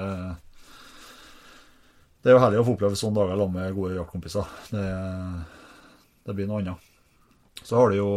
[2.25, 4.53] det er jo herlig å få oppleve sånne dager sammen med gode jaktkompiser.
[4.73, 4.85] Det,
[6.25, 6.87] det blir noe annet.
[7.61, 8.13] Så har du jo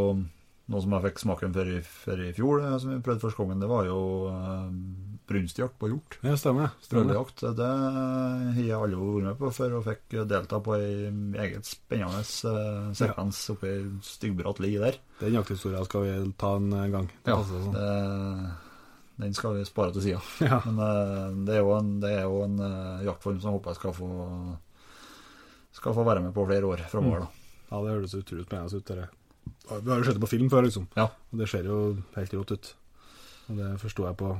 [0.71, 3.41] noe som jeg fikk smaken for i, for i fjor, eh, som vi prøvde første
[3.41, 3.59] gangen.
[3.59, 3.99] Det var jo
[4.31, 4.69] eh,
[5.27, 6.17] brunstjakt på hjort.
[6.23, 6.71] Ja, stemmer.
[6.85, 7.41] Strøljakt.
[7.57, 12.21] Det har jeg aldri vært med på før, og fikk delta på ei meget spennende
[12.23, 14.99] eh, sekvens oppe i styggbratt li der.
[15.19, 17.09] Den jakthistorien skal vi ta en gang.
[17.25, 17.67] Det Ja, sånn.
[17.75, 17.91] det,
[19.25, 20.21] den skal vi spare til sida.
[20.45, 20.61] Ja.
[20.65, 23.73] Men eh, det er jo en, det er jo en eh, jaktform som jeg håper
[23.75, 24.09] jeg skal få
[25.77, 27.27] skal få være med på flere år framover.
[27.27, 27.47] Mm.
[27.69, 28.87] ja, det høres utrolig spennende ut.
[28.87, 29.09] Det.
[29.83, 30.87] Vi har jo sett det på film før, liksom.
[30.97, 31.03] Ja.
[31.31, 31.75] Og det ser jo
[32.15, 32.69] helt rått ut.
[33.47, 34.31] Og det forsto jeg på,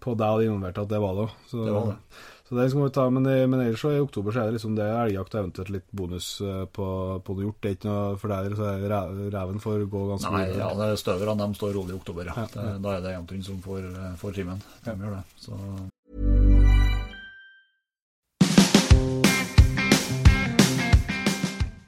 [0.00, 1.32] på deg og de involverte at det var det òg.
[1.50, 1.96] Så, Det var det.
[2.48, 3.04] så det skal vi ta.
[3.10, 5.70] Men, i- men ellers så i oktober så er det liksom det elgjakt og eventuelt
[5.74, 6.86] litt bonus eh, på,
[7.24, 7.60] på noe gjort.
[7.60, 10.56] Det er ikke noe for deg, så er reven får gå ganske Nei, mye.
[10.58, 12.24] ja, det er støverne de står rolig i oktober.
[12.32, 12.46] Ja.
[12.54, 14.62] Det, da er det jentene som får, eh, får trimmen.
[14.84, 15.24] De gjør det.
[15.36, 15.52] Så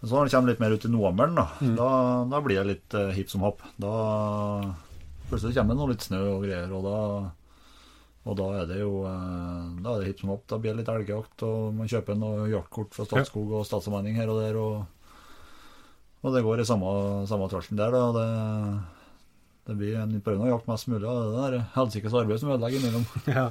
[0.00, 1.88] Men så når det kommer litt mer ut i novemberen, da, da,
[2.30, 3.60] da blir det litt eh, hipp som happ.
[3.80, 3.90] Da
[5.28, 7.00] plutselig kommer det noe litt snø og greier, og da,
[8.24, 10.46] og da er det jo eh, Da er det hipp som happ.
[10.48, 14.32] Da blir det litt elgjakt, og man kjøper noe jaktkort fra Statskog og Statsallmenning her
[14.32, 15.20] og der, og,
[16.24, 16.94] og det går i samme,
[17.28, 18.08] samme trasjen der, da.
[18.16, 18.26] Det,
[19.68, 23.06] det blir en prøve å jakte mest mulig det der helsikes arbeid som ødelegger innimellom.
[23.36, 23.50] Ja.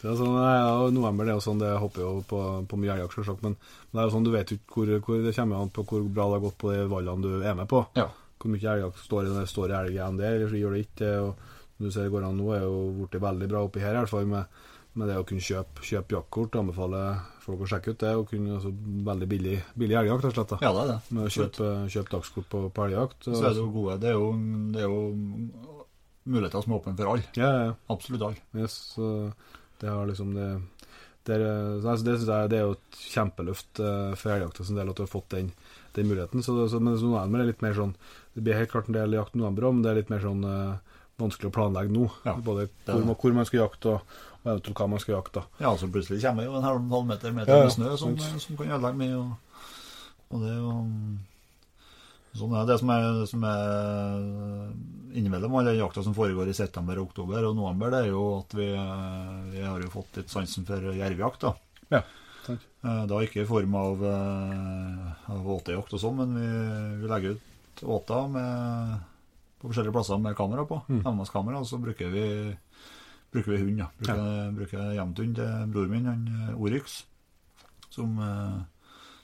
[0.00, 2.96] Det er sånn, ja, november det er jo sånn, det hopper jo på, på mye
[2.96, 5.36] elg, selvsagt, men, men det er jo sånn, du vet jo ikke hvor, hvor det
[5.36, 7.84] kommer an på hvor bra det har gått på de valgene du er med på.
[8.00, 8.08] Ja.
[8.40, 11.48] Hvor mye elg står det, står elg igjen der, eller så gjør det ikke og
[11.80, 14.12] du ser det går an nå, er jo blitt veldig bra oppi her, i hvert
[14.12, 14.58] fall med,
[15.00, 16.58] med det å kunne kjøpe, kjøpe jaktkort.
[16.60, 18.72] Anbefaler folk å sjekke ut det, og kunne altså,
[19.06, 20.52] veldig billig, billig elgjakt, rett og slett.
[20.52, 20.58] da.
[20.66, 20.98] Ja, det er det.
[21.16, 23.30] Med å kjøpe, kjøpe dagskort på, på elgjakt.
[23.30, 24.28] Så er det jo gode Det er jo,
[24.74, 25.00] det er jo
[26.30, 27.24] muligheter som er åpne for alle.
[27.40, 27.78] Ja, ja, ja.
[27.96, 28.44] Absolutt alle.
[28.60, 29.08] Yes, så
[29.80, 30.50] det har liksom det
[31.28, 34.88] Det, altså det synes jeg det er jo et kjempeløft eh, for elgjakta sin del
[34.88, 35.50] at du har fått den,
[35.94, 36.42] den muligheten.
[36.42, 37.92] Så, så, men så november er litt mer sånn
[38.34, 40.24] Det blir helt klart en del jakt i november òg, men det er litt mer
[40.24, 40.80] sånn uh,
[41.20, 42.08] vanskelig å planlegge nå.
[42.24, 45.44] Ja, Både hvor, hvor man skal jakte, og, og eventuelt hva man skal jakte.
[45.60, 47.68] Ja, så plutselig kommer jo en halv, halv meter, meter Ja, ja.
[47.68, 49.20] med snø som, som kan ødelegge mye.
[49.20, 49.66] Og,
[50.30, 50.74] og det er jo
[52.36, 54.26] Sånn er det som er, som er
[55.18, 58.54] innimellom all den jakta som foregår i september, oktober og november, det er jo at
[58.54, 61.40] vi, eh, vi har jo fått litt sansen for jervejakt.
[61.40, 61.54] da.
[61.90, 62.02] Ja,
[62.46, 62.60] takk.
[62.84, 67.34] Eh, Da ikke i form av, eh, av åtejakt og sånn, men vi, vi legger
[67.34, 69.00] ut åter med,
[69.60, 70.82] på forskjellige plasser med kamera på.
[70.88, 71.26] Mm.
[71.26, 72.56] kamera, og så bruker vi,
[73.32, 73.78] bruker vi hund.
[73.78, 73.90] Ja.
[73.98, 77.04] Bruker, bruker hjemthund til bror min, han Oryx,
[77.90, 78.14] som,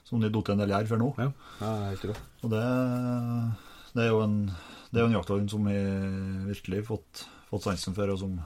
[0.07, 1.13] som de datt en del jerv for nå.
[1.19, 2.19] Ja, ja helt rå.
[2.47, 2.67] Og det,
[3.97, 4.37] det er jo en,
[4.91, 5.79] det er jo en jakthund som vi
[6.53, 8.13] virkelig fått, fått sansen for.
[8.15, 8.37] Og som,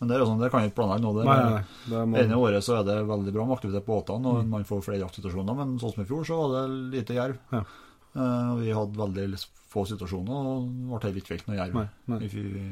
[0.00, 1.12] men det er jo sånn, det kan jeg ikke planlegge nå.
[1.18, 1.84] Det, Nei, nei.
[1.92, 4.66] Det må, ene året så er det veldig bra med aktivitet på åtene, og man
[4.68, 7.40] får flere jaktsituasjoner, men sånn som i fjor, så var det lite jerv.
[7.52, 7.64] Ja.
[8.10, 12.30] Uh, vi hadde veldig få situasjoner, og det ble heller ikke vekt noe jerv i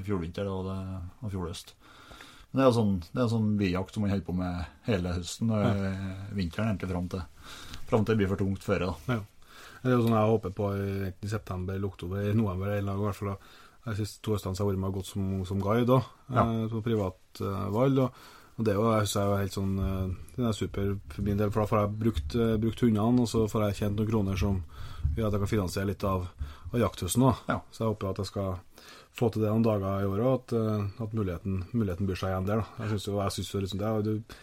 [0.09, 0.79] fjor vinter og, det,
[1.21, 1.77] og fjorhøst.
[2.49, 5.13] Men det er jo sånn, det er sånn bijakt som man holder på med hele
[5.19, 5.91] høsten og ja.
[6.35, 7.27] vinteren egentlig fram til,
[7.91, 8.93] fram til det blir for tungt føre.
[8.93, 9.15] da.
[9.19, 9.21] Ja.
[9.83, 12.73] Det er jo sånn jeg håper på i, enten i september eller oktober, i november
[12.75, 13.37] eller i hvert fall.
[13.87, 16.43] Jeg De siste to høstene så har vært med gått som, som guide òg, Ja.
[16.45, 17.99] eh, på privat eh, valg.
[18.03, 18.11] Og,
[18.59, 21.23] og det er jo, jeg synes jeg er helt sånn eh, Det er super for
[21.29, 23.97] min del, for da får jeg brukt, uh, brukt hundene, og så får jeg tjent
[24.03, 24.59] noen kroner som
[25.17, 26.27] gjør at jeg kan finansiere litt av,
[26.73, 27.23] av jakthusen.
[27.23, 27.33] da.
[27.55, 27.59] Ja.
[27.71, 28.59] Så jeg håper at jeg skal
[29.19, 32.61] få til det noen dager i året, at, at muligheten, muligheten byr seg igjen der.
[32.63, 32.83] da.
[32.85, 34.37] Jeg synes jo, jeg synes jo liksom det du,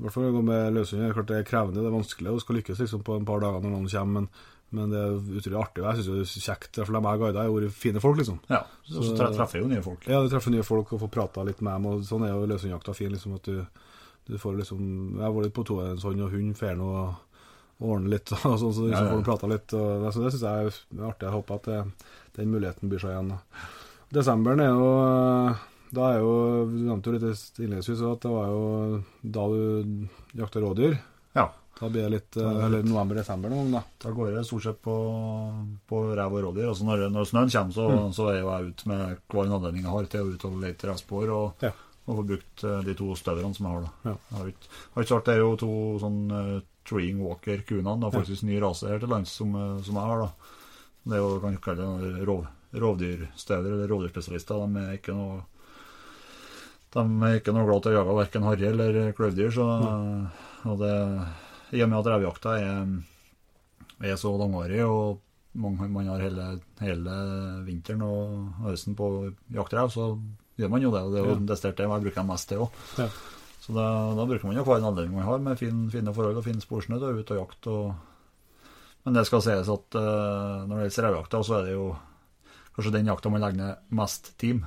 [0.00, 1.02] I hvert fall med løshund.
[1.02, 3.26] Det er klart det er krevende, det er vanskelig og skal lykkes liksom, på en
[3.28, 4.28] par dager når noen kommer, men,
[4.72, 5.82] men det er utrolig artig.
[5.84, 6.70] og Jeg syns det er kjekt.
[6.80, 8.38] I de jeg guida, har vært fine folk, liksom.
[8.48, 10.06] Ja, så, så treffer jo nye folk.
[10.08, 11.88] Ja, du treffer nye folk og får prata litt med dem.
[11.90, 13.12] og Sånn er jo løshundjakta fin.
[13.12, 13.60] liksom, at du,
[14.30, 14.80] du får liksom
[15.18, 17.02] Jeg har vært på to en sånn, og hund får noe
[17.80, 19.10] ordne litt, og sånn, så liksom Ja, ja.
[19.12, 19.74] får du prata litt.
[19.76, 21.26] og Det, så det syns jeg er artig.
[21.28, 22.08] Jeg håper at det,
[22.40, 23.34] den muligheten byr seg igjen.
[24.16, 24.88] Desemberen er jo
[25.90, 26.32] Da er jo
[26.70, 30.06] Du nevnte jo litt innledningsvis at det var jo da du
[30.38, 30.98] jakta rådyr.
[31.34, 31.48] Ja.
[31.80, 33.82] Da blir det litt eh, Eller november-desember noen gang, da.
[34.04, 34.94] Da går det stort sett på,
[35.88, 36.68] på rev og rådyr.
[36.68, 38.10] Altså når, når snøen kommer, så, Mm.
[38.16, 40.90] så er jo jeg ute med hver anledning jeg har til å ut og lete
[40.90, 41.32] revspor.
[41.36, 41.72] Og, Ja.
[42.06, 43.80] og få brukt eh, de to støverne som jeg har.
[43.88, 44.10] da.
[44.10, 44.16] Ja.
[44.30, 44.52] Jeg har
[45.00, 45.72] har sagt det er jo to
[46.02, 47.98] sånn uh, Treeing Walker-kunene.
[48.00, 50.26] Det er faktisk ny rase her til lands som, som jeg har.
[50.26, 50.30] da.
[51.06, 54.66] Det er jo, kan du kalle det rov, rovdyrsteder eller rovdyrspesialister.
[54.68, 55.40] De er ikke noe
[56.94, 59.52] de er ikke noe glad til å jage verken harry eller kløvdyr.
[59.54, 59.66] Så,
[60.66, 60.94] og det,
[61.76, 62.94] I og med at revejakta er,
[64.10, 65.20] er så langvarig, og
[65.60, 66.46] mange, man har hele,
[66.82, 67.16] hele
[67.66, 69.20] vinteren og høsten på å
[69.54, 70.08] jakte rev, så
[70.60, 71.02] gjør man jo det.
[71.06, 71.44] og Det er jo Ja.
[71.52, 72.82] desidert det jeg bruker mest til òg.
[72.98, 73.08] Ja.
[73.60, 76.46] Så da, da bruker man jo hver anledning man har med fin, fine forhold og
[76.46, 77.70] fin sporsnø til å ut og jakte.
[77.70, 77.94] Og...
[79.04, 81.86] Men det skal sies at uh, når det gjelder revjakta, så er det jo
[82.74, 84.64] kanskje den jakta man legger ned mest team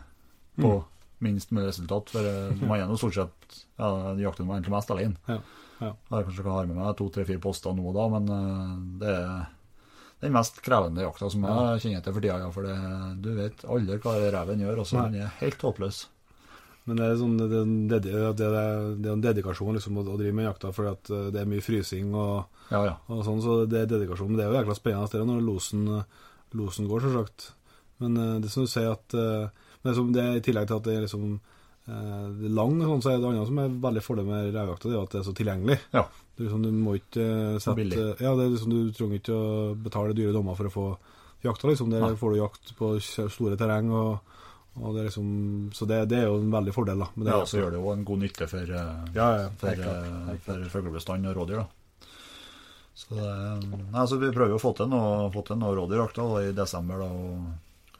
[0.59, 0.75] på
[1.23, 2.13] minst mulig resultat.
[2.13, 3.89] For eh, man er nå stort sett ja,
[4.21, 5.19] jakter man egentlig mest alene.
[5.29, 5.39] Ja,
[5.83, 5.91] ja.
[5.91, 8.73] Jeg kanskje kan ha med meg to, tre, fire poster nå og da, men eh,
[9.03, 9.51] det er
[10.23, 12.39] den mest krevende jakta som jeg kjenner til for tida.
[12.39, 12.75] Ja, for det,
[13.23, 14.83] du vet aldri hva reven gjør.
[14.85, 15.09] Også, Nei.
[15.11, 16.05] den er helt håpløs.
[16.87, 18.13] Men det er, sånn, det, er en ded det,
[18.47, 21.49] er, det er en dedikasjon liksom, å, å drive med jakta, for eh, det er
[21.49, 22.95] mye frysing og, Ja, ja.
[23.11, 24.31] og sånn, så det er dedikasjon.
[24.31, 25.85] Men det er jo jækla spennende det når losen,
[26.59, 27.49] losen går, selvsagt.
[28.03, 29.15] Men eh, det som du sier at
[29.83, 33.13] eh, det, som, det I tillegg til at det er liksom eh, lang, sånn, så
[33.13, 35.35] er det andre som er veldig fordel med revejakta, det er at det er så
[35.37, 35.79] tilgjengelig.
[35.93, 36.05] Ja.
[36.33, 38.05] Det er liksom, du må ikke eh, sette.
[38.23, 40.85] Ja, det er liksom, du trenger ikke å betale dyre dommer for å få
[41.43, 41.91] jakta, liksom.
[41.93, 42.13] Der ja.
[42.17, 43.91] får du jakt på store terreng.
[43.93, 44.21] og
[44.73, 45.27] det er liksom,
[45.75, 47.03] så det, det er jo en veldig fordel.
[47.03, 47.07] da.
[47.13, 49.49] Men det Ja, også, så gjør det jo en god nytte for, eh, Ja, ja,
[49.61, 51.61] for, eh, for fuglebestand og rådyr.
[51.61, 51.67] da.
[52.95, 53.27] Så det,
[53.91, 56.17] nei, så Vi prøver jo å få til noe, få til noe rådyrjakt
[56.49, 56.97] i desember.
[56.97, 57.45] da, og,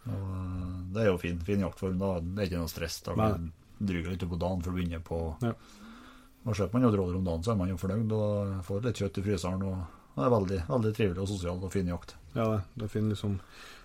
[0.08, 1.98] og eh, Det er jo fin, fin jaktform.
[1.98, 3.02] da, Det er ikke noe stress.
[3.02, 3.13] da.
[3.80, 5.54] Du dryger litt på dagen før du begynner på Ja.
[6.46, 8.96] og Slipper man jo et om dagen, så er man jo fornøyd og får litt
[9.02, 9.63] kjøtt i fryseren.
[9.63, 9.78] og
[10.16, 12.16] Det er veldig, veldig trivelig og sosial og fin jakt.
[12.36, 13.39] Ja, det, det er fin, liksom,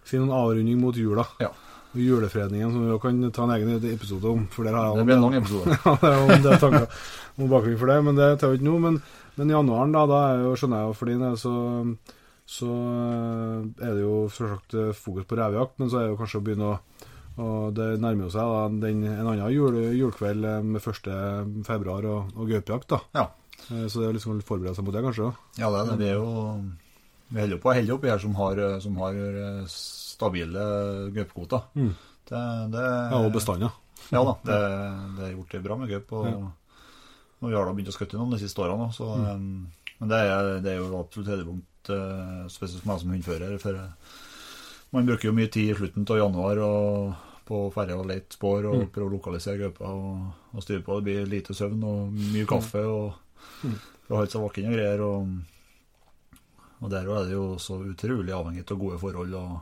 [0.04, 1.24] fin avrunding mot jula.
[1.40, 1.50] Ja.
[1.96, 4.46] Julefredningen, som vi kan ta en egen episode om.
[4.52, 5.78] for der har jeg Det blir en lang episode.
[5.85, 6.87] Ja, det er om det er tanker
[7.38, 8.78] om bakgrunnen for det, men det tar vi ikke nå.
[8.78, 9.02] Men,
[9.38, 11.52] men januaren, da, da er jo, skjønner jeg jo for din del, så,
[12.48, 16.20] så eh, er det jo selvsagt eh, fokus på revejakt, men så er det jo
[16.22, 16.80] kanskje å begynne å
[17.38, 21.04] og Det nærmer jo seg da, den, en annen jul, julekveld eh, med 1.
[21.68, 22.96] februar og, og gaupejakt.
[23.14, 23.28] Ja.
[23.68, 25.28] Så det er liksom å forberede seg mot det, kanskje.
[25.61, 26.08] Ja, det det.
[26.08, 26.32] Er jo
[27.28, 29.20] vi holder på heldige opp her som har, som har
[29.70, 30.64] stabile
[31.14, 31.68] gaupekvoter.
[31.78, 31.92] Mm.
[32.28, 32.42] Det,
[32.74, 33.78] det, Ja, og bestander.
[34.12, 34.58] Ja da, det,
[35.18, 36.12] det er gjort bra med gaup.
[36.18, 36.50] Og, Ja.
[37.40, 38.90] og vi har da begynt å skutte noen de siste årene.
[38.94, 39.66] Så, mm.
[39.98, 41.66] Men det er, det er jo absolutt høydepunkt,
[42.53, 43.59] spesielt for meg som hundfører.
[43.62, 44.14] For eh,
[44.92, 47.14] man bruker jo mye tid i slutten av januar og
[47.48, 48.88] på å ferde og lete spor og Mm.
[48.92, 50.98] prøve å lokalisere gaupa og, og styre på.
[51.01, 53.14] Det blir lite søvn og mye kaffe og
[53.64, 53.74] Mm.
[54.07, 55.01] for å holde seg våken og greier.
[55.01, 55.38] og
[56.81, 59.33] og der er det jo så utrolig avhengig av gode forhold.
[59.35, 59.61] Og,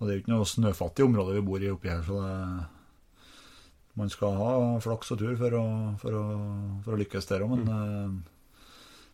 [0.00, 2.66] og det er jo ikke noe snøfattig område vi bor i oppi her, så det,
[3.98, 5.64] man skal ha flaks og tur for å,
[6.00, 6.22] for å,
[6.86, 7.50] for å lykkes der òg.
[7.58, 8.37] Men eh,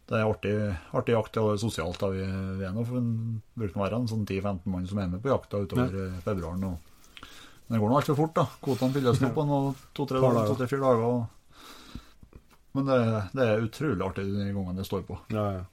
[0.08, 0.54] det er artig,
[0.92, 2.00] artig jakt og sosialt.
[2.00, 2.24] da vi,
[2.58, 5.22] vi er nå, for det bruker å være en sånn 10-15 mann som er med
[5.24, 6.08] på jakta utover ja.
[6.26, 6.66] februaren.
[6.68, 7.22] Og,
[7.64, 8.44] men det går nå altfor fort, da.
[8.64, 9.46] Kvotene fylles opp på
[9.96, 10.50] to-tre dager, dager.
[10.52, 11.06] to-tre-fire dager.
[11.08, 12.02] Og,
[12.74, 12.98] men det,
[13.32, 15.20] det er utrolig artig de gangene det står på.
[15.32, 15.64] Ja, ja.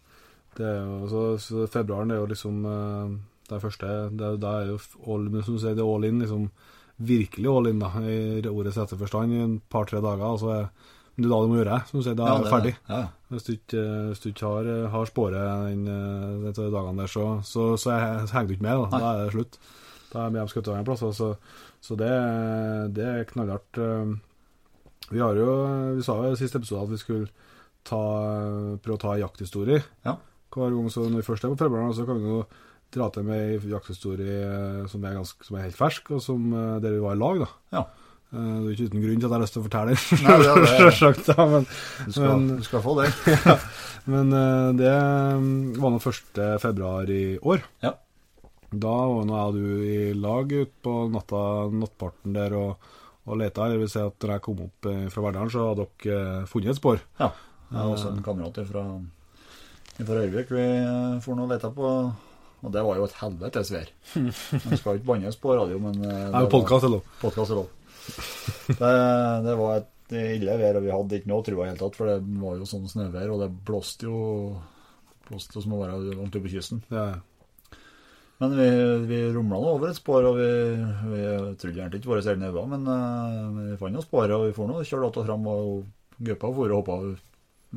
[0.55, 3.13] Det er jo, så, så februaren er jo liksom eh,
[3.47, 6.07] det er første det, Da er jo all, men som du sier, det er all
[6.07, 6.49] in, liksom
[7.01, 10.27] virkelig all in, da, i ordets rette forstand, i en par-tre dager.
[10.27, 10.67] Og så er
[11.15, 11.77] men det er da du må gjøre.
[11.89, 12.73] Som du sier, da er det ferdig.
[12.89, 15.35] Ja, Hvis du ikke, hvis du ikke har, har sporet
[15.67, 17.91] den, eh, de dagene der, så, så, så,
[18.25, 18.83] så henger du ikke med.
[18.91, 19.57] Da, da er det slutt.
[20.13, 21.03] Da er vi hjem skutt en plass.
[21.19, 21.29] Så,
[21.81, 22.11] så det,
[22.95, 23.77] det er knallhardt.
[23.83, 24.11] eh.
[25.11, 25.51] Vi har jo,
[25.97, 27.27] vi sa jo i siste episode at vi skulle
[27.83, 27.99] ta,
[28.83, 30.15] prøve å ta jakthistorie Ja.
[30.55, 30.89] hver gang.
[30.93, 32.43] Så når vi først er på februar, så kan vi jo
[32.91, 36.49] dra til med ei jakthistorie eh, som er, ganske, som er helt fersk, og som,
[36.83, 37.43] der vi var i lag.
[37.43, 37.49] da.
[37.77, 37.83] Ja.
[38.31, 40.37] Eh, Det er ikke uten grunn til at jeg har lyst til å fortelle Nei,
[40.39, 40.69] det er det.
[40.79, 41.25] selvsagt.
[41.35, 41.65] da, men
[42.05, 43.09] Du skal, Men- du skal få det.
[44.13, 44.93] men eh, det
[45.41, 45.51] mm,
[45.81, 46.39] var nå 1.
[46.63, 47.65] februar i år.
[47.83, 47.93] Ja.
[48.71, 51.41] Da var nå jeg og du i lag ute på natta,
[51.75, 52.89] nattparten der og,
[53.27, 53.67] og leta.
[53.67, 56.71] Det vil si at når jeg kom opp eh, fra Verdalen, så hadde dere funnet
[56.71, 57.03] et spor.
[57.19, 57.33] Ja.
[57.71, 58.81] Jeg har også en kamerat fra,
[60.01, 60.65] fra Ørvik vi
[61.23, 61.91] for nå leta på.
[62.61, 63.87] Og det var jo et helvetes vær.
[64.21, 67.69] Man skal ikke bannes på radio, men Det er jo Podkast er lov.
[68.71, 68.91] Det,
[69.45, 71.97] det var et ille vær, og vi hadde ikke noe trua i det hele tatt,
[71.99, 74.21] for det var jo sånn snøvær, og det blåste jo
[75.27, 76.81] blåste jo som å være langt ute på kysten.
[76.91, 77.19] Ja, ja.
[78.41, 78.69] Men vi,
[79.05, 80.47] vi rumla nå over et spor, og vi,
[81.11, 81.25] vi
[81.61, 84.55] trodde gjerne ikke våre egne øyne, men, eh, men vi fant jo sporet, og vi
[84.55, 86.97] får nå kjørt att og fram, og gaupa for og hoppa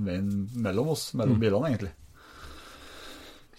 [0.07, 0.31] veien
[0.65, 1.93] mellom oss, mellom bilene, egentlig.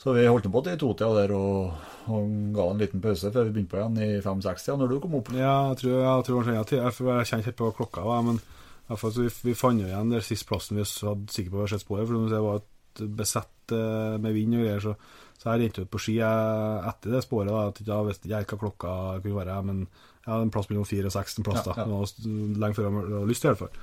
[0.06, 1.72] Så vi holdt på til totida der og,
[2.14, 5.16] og ga en liten pause før vi begynte på igjen i 5.60 når du kom
[5.18, 5.32] opp.
[5.34, 8.38] Ja, jeg tror, jeg tror jeg, jeg, jeg kjente helt på hva klokka var, men
[8.38, 11.64] i fall vi, vi fant jo igjen der siste plassen vi hadde sikker på å
[11.64, 14.94] ha sett sporet, for det var et besett eh, med vind og greier, så,
[15.42, 17.50] så jeg rente ut på ski etter det sporet.
[17.50, 18.96] da, at Jeg visste ikke hva klokka
[19.26, 21.90] kunne være, men jeg hadde en plass mellom fire og seks en plass Ja, ja.
[21.90, 23.82] da, lenge før jeg hadde lyst, til, i hvert fall.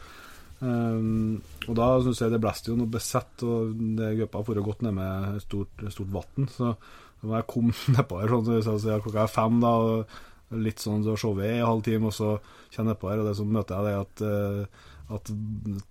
[0.62, 4.84] Um, og da syns jeg det blåste jo noe besett, og det gruppa for foregått
[4.86, 6.46] ned med stort, stort vann.
[6.52, 6.74] Så
[7.22, 11.04] da jeg kom nedpå her sånn, så jeg klokka er fem, da, og litt sånn
[11.06, 13.52] så showet er i halv time, og så kommer jeg nedpå her, og det som
[13.52, 14.80] møter jeg, det er at eh,
[15.12, 15.30] at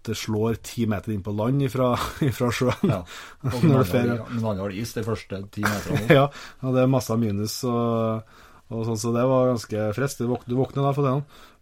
[0.07, 1.91] det slår ti meter inn på land ifra,
[2.29, 2.89] ifra sjøen.
[2.89, 3.01] Ja.
[3.51, 6.07] Og Når han har is de første ti meterne.
[6.09, 6.23] ja,
[6.63, 8.31] og det er masse minus og,
[8.71, 10.23] og sånn, så det var ganske frist.
[10.23, 11.13] Du, våkner da for det.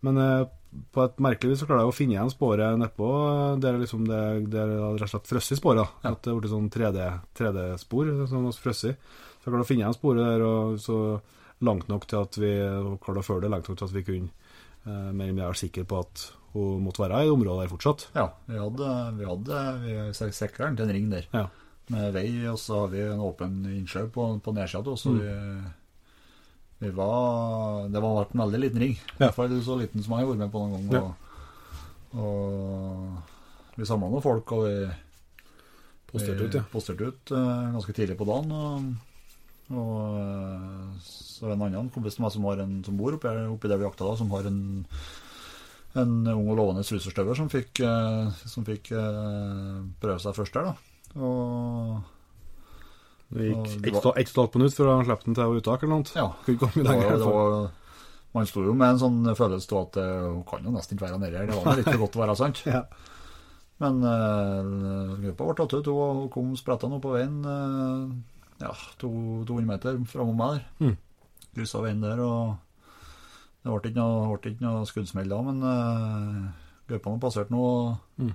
[0.06, 0.46] Men eh,
[0.94, 3.08] på et merkelig vis så klarer jeg å finne igjen sporet nedpå.
[3.64, 4.20] Der liksom det,
[4.54, 5.96] det er rett og slett frosset i sporet.
[6.04, 6.12] Ja.
[6.14, 9.00] At det er blitt sånn 3D-spor som var frosset.
[9.40, 10.98] Så jeg klarte å finne igjen sporet der, og så
[11.66, 12.52] langt nok til at vi
[13.04, 15.86] klarte å følge det langt nok til at vi kunne eh, mer eller mindre sikre
[15.90, 18.06] på at hun måtte være i området der fortsatt.
[18.18, 19.98] Ja, vi hadde, vi hadde vi
[20.34, 21.28] sikra den til en ring der.
[21.36, 21.48] Ja.
[21.90, 24.96] Med vei, og så har vi en åpen innsjø på, på nedsida.
[24.98, 25.20] Så Mm.
[25.24, 25.74] vi,
[26.80, 28.96] vi var Det var vært en veldig liten ring.
[28.96, 31.12] I hvert fall så liten som jeg har vært med på noen gang.
[32.16, 34.76] Og, og vi samla noen folk, og vi
[36.10, 36.64] Posterte ut, ja.
[36.72, 38.50] posterte ut uh, ganske tidlig på dagen.
[38.50, 43.30] Og, og eh, så en annen kompis av meg som, har en, som bor oppi,
[43.54, 44.62] oppi der vi jakta, da, som har en
[45.98, 50.70] en ung og lovende ruserstøver som fikk, uh, som fikk uh, prøve seg først der,
[50.70, 50.74] da.
[51.18, 52.19] Og
[53.30, 56.16] Det gikk ett start på nytt før han slapp den til uttak eller noe.
[56.18, 56.32] ja.
[56.48, 57.70] Komme Det var, det var,
[58.34, 61.08] man sto jo med en sånn følelse av at eh, hun kan jo nesten ikke
[61.08, 61.50] være nedi her.
[61.50, 62.66] Det var litt for godt å være sant.
[62.78, 62.84] Ja.
[63.80, 68.10] Men uh, gruppa ble tatt ut, hun kom spretta nå på veien uh,
[68.60, 69.08] ja, to,
[69.48, 70.66] 200 meter framom meg der.
[70.84, 71.46] Mm.
[71.56, 72.58] Kryssa veien der, og
[73.64, 77.64] det ble ikke noe, ble ikke noe skuddsmell da, men uh, gaupene passerte nå.
[78.20, 78.34] Mm.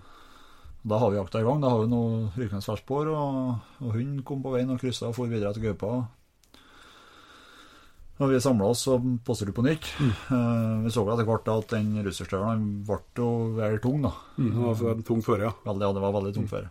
[0.85, 1.63] Da har vi jakta i gang.
[1.63, 5.17] Da har vi noe rykende sværdspor, og, og hunden kom på veien og kryssa og
[5.17, 5.95] for videre til gaupa.
[8.23, 9.89] Og vi samla oss og posterte på nytt.
[10.35, 14.13] Eh, vi så etter hvert at den russerstøvelen ble jo veldig tung, da.
[14.39, 15.53] Mm, det var for tung føre, ja.
[15.65, 16.69] Veldig, ja, det var veldig tung før.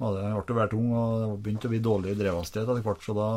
[0.00, 3.16] Ja, det ble veldig tung, og det begynte å bli dårlig drevhastighet etter hvert, så
[3.18, 3.28] da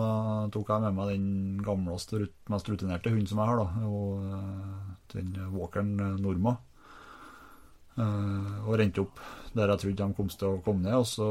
[0.55, 1.27] tok jeg med meg den
[1.65, 2.21] gamleste,
[2.53, 3.87] mest rutinerte hunden som jeg har, da.
[3.89, 6.55] Og, eh, den walkeren eh, Norma.
[7.93, 9.21] Eh, og rente opp
[9.53, 11.27] der jeg trodde de kom til å komme ned, og så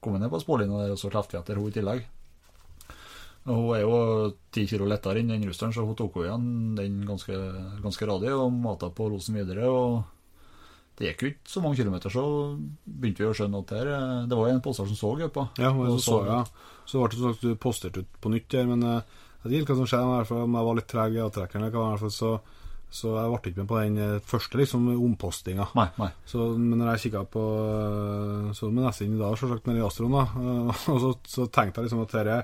[0.00, 2.06] kom jeg ned på spålinja der, og så klefte jeg etter henne i tillegg.
[3.44, 3.96] Og hun er jo
[4.56, 6.46] ti kilo lettere enn den russeren, så hun tok jo igjen
[6.78, 7.36] den ganske,
[7.84, 9.68] ganske radig og mata på losen videre.
[9.68, 10.02] og
[10.94, 12.22] det gikk jo ikke så mange kilometer, så
[12.86, 15.48] begynte vi å skjønne at her, eh, det var en påstand som så gaupa.
[15.58, 16.40] Ja, så så ja.
[16.86, 19.64] Så ble det sånn at du posterte ut på nytt der, men eh, jeg vet
[19.64, 20.44] ikke hva som skjedde.
[20.44, 22.30] Om jeg var litt treg i avtrekkeren, så,
[22.94, 25.66] så jeg ble ikke med på den eh, første liksom ompostinga.
[25.74, 26.10] Nei, nei.
[26.30, 30.14] Så, men når jeg kikka på eh, Så med nesten i dag, selvsagt, med Astron,
[30.14, 32.36] da, eh, og så, så tenkte jeg liksom at dette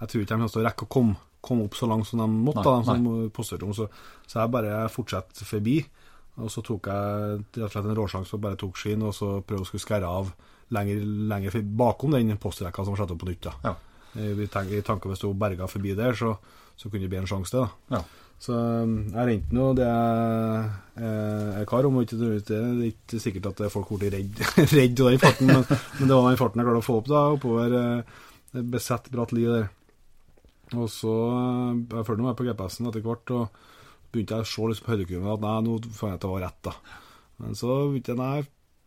[0.00, 2.24] Jeg tror ikke de kommer til å rekke å komme, komme opp så langt som
[2.24, 3.74] de måtte, Nei, da, de som posterte om.
[3.78, 3.86] Så,
[4.26, 5.76] så jeg bare fortsatte forbi.
[6.42, 9.36] Og så tok jeg rett og slett en råsjanse og bare tok skien, og så
[9.46, 10.32] prøvde å skulle skære av
[10.74, 13.46] lenger, lenger bakom den postrekka som var satt opp på nytt.
[13.46, 13.54] da.
[13.68, 13.76] Ja.
[14.18, 16.34] I, i tanke, i tanke hvis hun berga forbi der, så,
[16.74, 17.62] så kunne det bli en sjanse til.
[17.62, 18.00] da.
[18.00, 18.21] Ja.
[18.42, 22.16] Så um, jeg ringte nå det jeg eh, er kar om, det
[22.56, 24.40] er ikke sikkert at folk ble redd,
[24.76, 27.12] redd av den farten, men, men det var den farten jeg klarte å få opp
[27.12, 28.18] da, oppover eh,
[28.74, 29.68] besett bratt li der.
[30.74, 33.62] Og så eh, Jeg fulgte meg på GPS-en etter hvert, og
[34.12, 36.44] begynte jeg å se liksom på høydekurven at nei, nå fant jeg at det var
[36.48, 36.98] rett, da.
[37.42, 38.42] Men så begynte jeg, nei,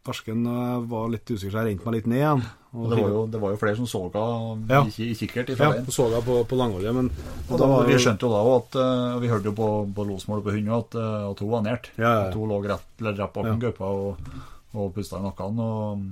[0.06, 0.46] fersken
[0.90, 2.44] var litt usikker, så jeg rente meg litt ned igjen.
[2.76, 4.82] Og det var jo, det var jo flere som så henne Ja.
[4.84, 5.86] i, i kikkert ja, veien.
[5.96, 7.08] så jeg på, på langholdet, men
[7.50, 10.44] Og da, vi skjønte jo da at uh, og Vi hørte jo på, på losmålet
[10.44, 11.90] på hunden at, uh, at hun var nært.
[11.96, 12.26] Ja, ja.
[12.28, 13.56] At hun lå rett, eller rett bak Ja.
[13.64, 14.30] gaupa og,
[14.76, 15.60] og pusta i nakken.
[15.64, 16.04] Og,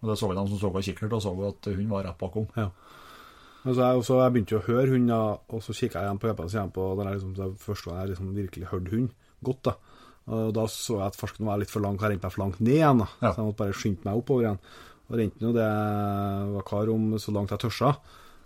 [0.00, 2.08] og det så vi de som så på kikkert, og så vi at hun var
[2.08, 2.48] rett bakom.
[2.56, 2.70] Ja.
[3.64, 6.22] Men så jeg, så jeg begynte jo å høre hunder, og så kikka jeg igjen
[6.22, 9.08] på på den er liksom, første gang jeg liksom virkelig hørte hund
[9.44, 9.62] godt.
[9.68, 9.76] da.
[10.28, 12.42] Og da så jeg at farsken var litt for lang, og jeg rente meg for
[12.44, 13.02] langt ned igjen.
[13.22, 13.30] Ja.
[13.32, 14.58] Så jeg måtte bare skynde meg oppover igjen.
[15.08, 15.68] Og rente nå det
[16.54, 17.94] var kar om så langt jeg tørsa.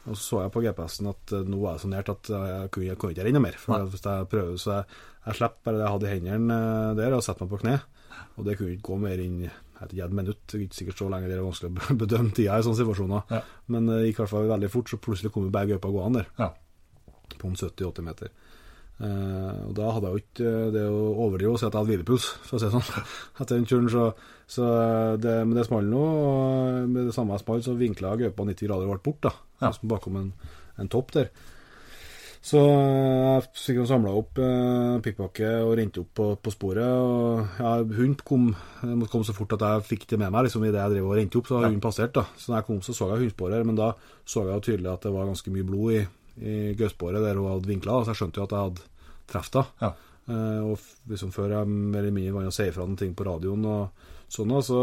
[0.03, 2.71] Og så så jeg på GPS-en at eh, nå er det så nært at jeg
[2.75, 3.59] kunne, jeg kunne ikke renne mer.
[3.63, 4.87] For hvis jeg prøver, så jeg,
[5.27, 7.77] jeg slipper bare det jeg hadde i hendene eh, der, og setter meg på kne.
[8.39, 9.45] Og det kunne ikke gå mer enn
[9.83, 10.43] et minutt.
[10.47, 13.25] Det er ikke sikkert så lenge det er vanskelig å bedømme tida i sånne situasjoner.
[13.35, 13.41] Ja.
[13.75, 16.45] Men det gikk i hvert fall veldig fort, så plutselig kom begge gaupa gående der
[16.47, 16.51] Ja.
[17.39, 18.31] på en 70-80 meter.
[19.01, 21.91] Eh, og da hadde jeg jo ikke det å overdrive å si at jeg hadde
[21.95, 23.07] hvilepuls, for å si det sånn.
[23.41, 24.09] Etter den turen, så,
[24.47, 24.69] så
[25.23, 28.47] det, Men det smalt nå, og med det samme jeg smalt, så vinkla jeg gaupa
[28.53, 29.35] 90 grader og ble borte, da.
[29.67, 29.73] Ja.
[29.97, 30.31] Bakom en,
[30.79, 31.33] en topp der.
[32.43, 36.83] Så jeg fikk samla opp eh, pikkpakke og rente opp på, på sporet.
[36.91, 38.49] og ja, Hunden kom,
[38.83, 41.15] komme så fort at jeg fikk det med meg liksom, i det jeg drev og
[41.21, 41.47] rente opp.
[41.47, 41.71] Så har Ja.
[41.71, 42.11] hunden passert.
[42.19, 42.25] da.
[42.35, 43.93] Så når jeg kom, så så jeg hundesporet, men da
[44.27, 46.03] så jeg jo tydelig at det var ganske mye blod i,
[46.41, 48.03] i gausbåret der hun hadde vinkla.
[48.03, 48.89] Så jeg skjønte jo at jeg hadde
[49.33, 49.77] truffet henne.
[49.83, 49.93] Ja.
[50.31, 53.27] Eh, og liksom før jeg mer eller mindre var og sa ifra noen ting på
[53.27, 54.83] radioen, og sånn, så,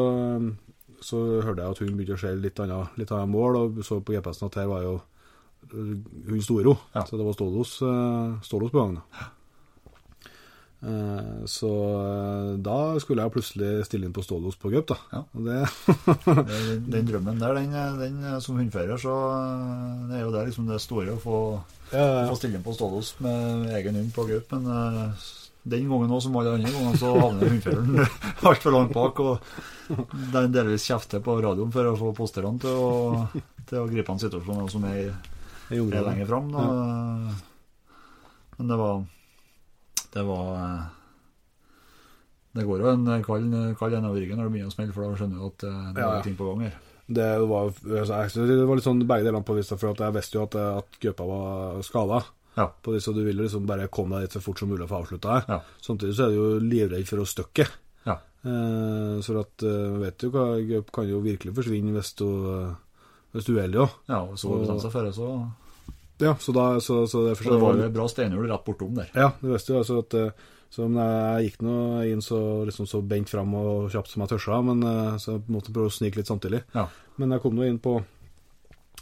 [1.00, 4.02] så hørte jeg at hun begynte å se litt annet, litt annet mål, og så
[4.04, 4.96] på GPS-en at her var jo
[5.72, 5.94] eh,
[6.28, 6.76] hun Storo.
[6.96, 7.06] Ja.
[7.08, 9.00] Så det var Stålos, eh, Stålos på gang.
[10.82, 11.70] Eh, Så
[12.00, 14.98] eh, da skulle jeg plutselig stille inn på Stålos på Gaup, da.
[15.12, 15.24] Ja.
[15.34, 20.70] Den, den drømmen der, den, den som hundfører, så eh, det er jo det liksom
[20.72, 21.42] det store å få,
[21.92, 24.56] ja, ja, få stille inn på stålos med egen hund på gaup.
[24.56, 25.28] Men eh,
[25.70, 28.00] den gangen òg, som alle andre ganger, så havner hundføreren
[28.48, 29.20] altfor langt bak.
[29.20, 29.36] Og
[30.32, 33.28] den delvis kjefter på radioen for å få posterne til å,
[33.68, 35.12] til å gripe an situasjoner som er,
[35.76, 36.48] er lenger fram.
[38.56, 39.04] Men det var
[40.14, 40.86] Det var eh,
[42.58, 45.06] Det går jo en kald, kald en over ryggen når det begynner å smelle, for
[45.06, 46.80] da skjønner du at eh, det Ja, er ting på gang her.
[47.10, 50.44] Det var, altså, det var litt sånn begge delene på vista, for jeg visste jo
[50.46, 52.20] at, at gaupa var skada.
[52.58, 52.68] Ja.
[52.70, 54.92] På det, så du ville liksom bare komme deg dit så fort som mulig og
[54.92, 55.56] få avslutta det.
[55.56, 55.58] Ja.
[55.82, 57.66] Samtidig så er du jo livredd for å støkke.
[58.06, 58.20] Ja.
[58.46, 62.28] Eh, så at eh, vet du hva, gaup kan jo virkelig forsvinne hvis du,
[63.34, 63.98] hvis du er uheldig òg.
[64.12, 65.32] Ja, og så bestemte seg for det, så
[66.20, 69.12] Ja, så da så, så det, det var jo et bra steinhjul rett bortom der.
[69.16, 73.02] Ja, det visste jo altså at eh, så jeg gikk nå inn så, liksom, så
[73.02, 76.20] bent fram og kjapt som jeg tørsa, men eh, så jeg måtte prøve å snike
[76.20, 76.62] litt samtidig.
[76.76, 76.86] Ja.
[77.18, 77.98] Men jeg kom nå inn på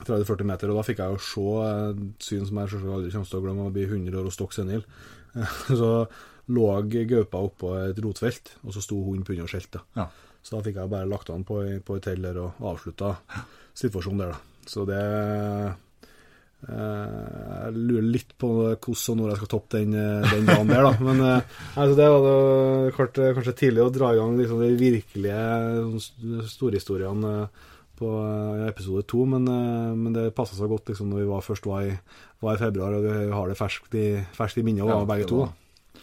[0.05, 3.31] 30-40 meter, og da fikk jeg jo se et syn som jeg selvsagt aldri kommer
[3.31, 4.85] til å glemme, å bli 100 år og stokk senil.
[5.81, 5.91] så
[6.47, 9.83] lå gaupa oppå et rotfelt, og så sto hunden på under og skjelte.
[9.97, 10.07] Ja.
[10.39, 13.17] Så da fikk jeg bare lagt an på, på et hell og avslutta
[13.75, 14.63] situasjonen der, da.
[14.67, 15.75] Så det eh,
[16.65, 20.87] Jeg lurer litt på hvordan og når jeg skal toppe den, eh, den dagen der,
[20.87, 20.93] da.
[21.05, 24.63] Men eh, altså det var det, klart, eh, kanskje tidlig å dra i gang liksom,
[24.65, 25.43] de virkelige
[25.77, 27.69] sånn, storhistoriene eh,
[28.01, 31.45] på eh, episode to, men, eh, men det passa seg godt liksom, når vi var,
[31.45, 31.93] først var i,
[32.41, 35.45] var i februar, og vi har det ferskt i, ferskt i minnet, Ja, begge to.
[35.45, 36.01] da.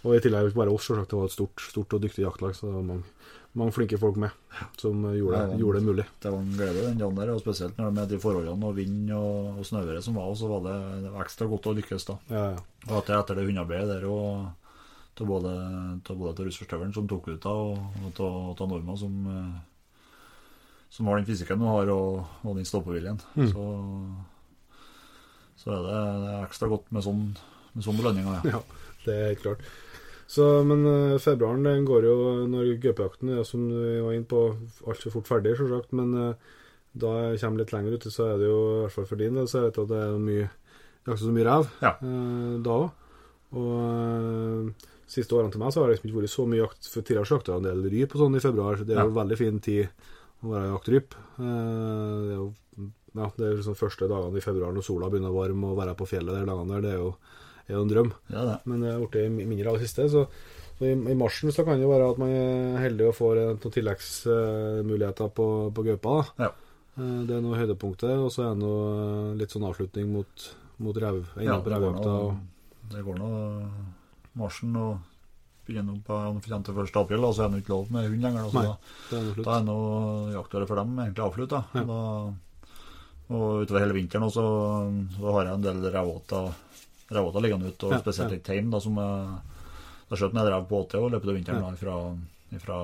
[0.00, 1.10] Og i tillegg bare oss, selvsagt.
[1.12, 3.04] Det var et stort, stort og dyktig jaktlag, så det var mange,
[3.58, 4.30] mange flinke folk med
[4.78, 6.04] som gjorde, det gjorde det mulig.
[6.22, 9.10] Det var en glede den dagen der, og spesielt når med de forholdene og vind
[9.16, 12.16] og, og snøværet som var, så var det, det var ekstra godt å lykkes da.
[12.30, 12.62] Ja, ja.
[12.88, 14.46] Og etter, etter det hundearbeidet der, og
[15.18, 15.54] til både,
[16.06, 20.06] til både til russerstøvelen som tok ut da, og, til Norma som, eh,
[20.94, 23.18] som har den fysikken hun har, og, og den stoppeviljen.
[23.34, 23.50] Mm.
[23.50, 23.66] Så,
[25.64, 27.26] så er det, det er ekstra godt med sånn,
[27.74, 28.58] med sånn belønninger, ja.
[28.60, 29.70] Ja, det er helt klart.
[30.30, 32.16] Så, men eh, februaren den går jo
[32.46, 34.44] når gaupejakten er, som vi var inne på,
[34.86, 35.90] altfor fort ferdig, selvsagt.
[35.98, 36.52] Men eh,
[37.02, 39.34] da jeg kommer litt lenger ute, så er det jo, i hvert fall for din
[39.40, 40.46] del, så vet at det er mye
[41.08, 41.92] jakter så mye rev Ja.
[41.98, 42.88] eh, da òg.
[43.58, 44.70] Og
[45.10, 46.88] siste årene til meg så har det liksom ikke vært så mye jakt.
[46.92, 48.78] For tidligere jakta en del ryp og sånn i februar.
[48.86, 50.06] Det er jo veldig fin tid
[50.46, 51.16] å være jaktryp.
[51.40, 52.48] Det er jo
[53.18, 55.96] ja, det er liksom første dagene i februar når sola begynner å varme og være
[55.98, 56.84] på fjellet der dagene der.
[56.86, 57.08] Det er jo,
[57.70, 58.10] er jo en drøm.
[58.30, 58.56] Ja, er det.
[58.70, 60.08] Men det har blitt mindre av det siste.
[60.12, 60.24] Så,
[60.78, 63.40] så i, i marsjen så kan det jo være at man er heldig og får
[63.42, 65.46] eh, noen tilleggsmuligheter på,
[65.76, 66.16] på gaupa.
[66.40, 66.50] Ja.
[66.98, 70.48] Eh, Det er noe høydepunktet, og så er det noe eh, litt sånn avslutning mot,
[70.80, 72.34] mot rev, Ja, det går nå og-
[72.90, 73.28] det går nå
[74.40, 74.98] marsjen og
[75.70, 76.96] nå på frem til 1.
[76.98, 78.48] april, og så er det ikke lov med hund lenger.
[78.56, 78.64] Nei.
[78.66, 78.72] da,
[79.10, 79.76] Det er da er nå
[80.34, 81.60] jaktåret for dem egentlig avslutta.
[81.78, 81.84] Ja.
[83.30, 86.50] Og utover hele vinteren også, så, så har jeg en del revåter
[87.10, 88.38] revåter liggende ute, og spesielt ja.
[88.50, 88.70] teim.
[88.72, 89.66] Da, som jeg,
[90.10, 91.98] da skjøt jeg rev på 80 og løpet av vinteren da, fra,
[92.64, 92.78] fra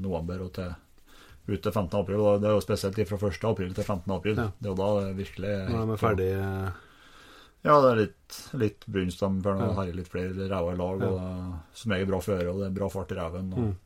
[0.00, 0.70] november og til
[1.50, 1.98] ut til 15.
[1.98, 2.20] april.
[2.20, 3.44] Og det er jo spesielt fra 1.
[3.50, 4.12] april til 15.
[4.14, 4.36] april.
[4.38, 4.48] Ja.
[4.60, 6.70] Det er jo da det virkelig Når de er ferdig eh,
[7.66, 9.20] Ja, det er litt, litt brunst.
[9.20, 9.66] De får Ja.
[9.66, 9.74] ja.
[9.80, 12.68] herje litt flere rever i lag, og det er som regel bra føre, og det
[12.70, 13.52] er bra fart i reven.
[13.54, 13.78] Og, Mm.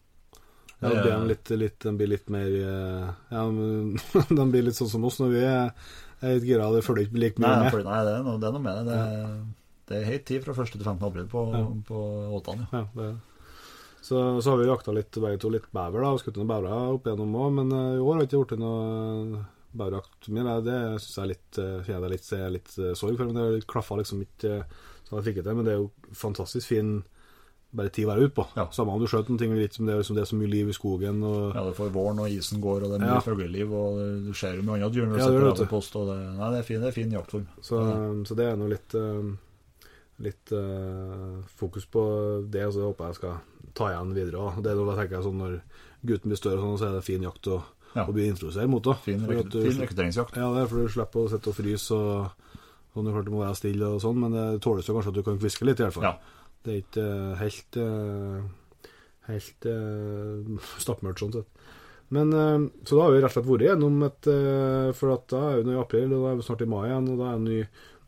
[0.82, 3.94] Ja, det blir litt, litt, de blir litt mer eh, Ja, men
[4.36, 5.70] de blir litt sånn som oss når vi er,
[6.20, 6.66] litt gira.
[6.74, 7.84] Det følger ikke like mye nei, med.
[7.86, 8.84] nei det, er noe, det er noe med det.
[8.90, 10.72] Det, er- det er helt tid fra 1.
[10.72, 11.06] til 15.
[11.08, 11.64] april på, Ja.
[11.88, 12.02] på
[12.38, 12.66] Åtan.
[12.72, 12.82] Ja.
[12.82, 13.16] Ja, det,
[14.04, 16.10] Så, så har vi jakta litt begge to, litt bever, da.
[16.12, 18.58] og Skutt noen bevere opp igjennom òg, men eh, i år har vi ikke gjort
[18.60, 20.60] noe beverjakt mer.
[20.60, 23.66] Det- syns jeg er litt eh, jeg litt, ser litt eh, sorg for, men det
[23.66, 24.64] klaffa liksom ikke eh,
[25.08, 25.56] så jeg fikk det til.
[25.56, 27.02] Men det er jo fantastisk fin
[27.74, 28.44] bare tid å være ute på.
[28.54, 28.68] Ja.
[28.70, 30.52] Samme om du skjøt noen ting, litt som det, er liksom, det er så mye
[30.52, 31.24] liv i skogen.
[31.26, 33.24] og Ja, det får våren, og isen går, og det er mye Ja.
[33.24, 35.70] fugleliv, og du ser jo mye annet dyr når du Ja, det sitter gjør på
[35.74, 37.46] post, og det, nei, det er fin, det er fin jaktform.
[37.60, 37.80] Så,
[38.28, 39.32] så det er nå litt eh,
[40.22, 42.02] Litt uh, fokus på
[42.46, 43.38] det, og så håper jeg skal
[43.74, 44.38] ta igjen videre.
[44.38, 44.62] også.
[44.62, 45.56] Det er noe jeg tenker sånn Når
[46.06, 47.62] gutten blir større, sånn, så er det fin jakt å,
[47.96, 48.04] Ja.
[48.06, 48.82] å bli introdusert mot.
[48.82, 48.94] Da.
[48.94, 50.36] Fin, du- fin rekrutteringsjakt.
[50.36, 51.90] Ja, det er for du slipper å sitte og fryse.
[51.90, 52.30] og
[52.94, 55.14] sånn, det klart du må være stille og sånn, men det tåles jo kanskje at
[55.14, 56.02] du kan kviske litt, i hvert fall.
[56.04, 56.18] Ja.
[56.64, 58.42] Det er ikke uh, helt uh,
[59.26, 61.46] helt uh, stappmørkt sånn sett.
[62.10, 62.30] Men
[62.84, 64.26] Så da har vi rett og slett vært gjennom et
[64.94, 66.84] For at da er vi nå i april, og da er vi snart i mai
[66.90, 67.60] igjen, og da er det en ny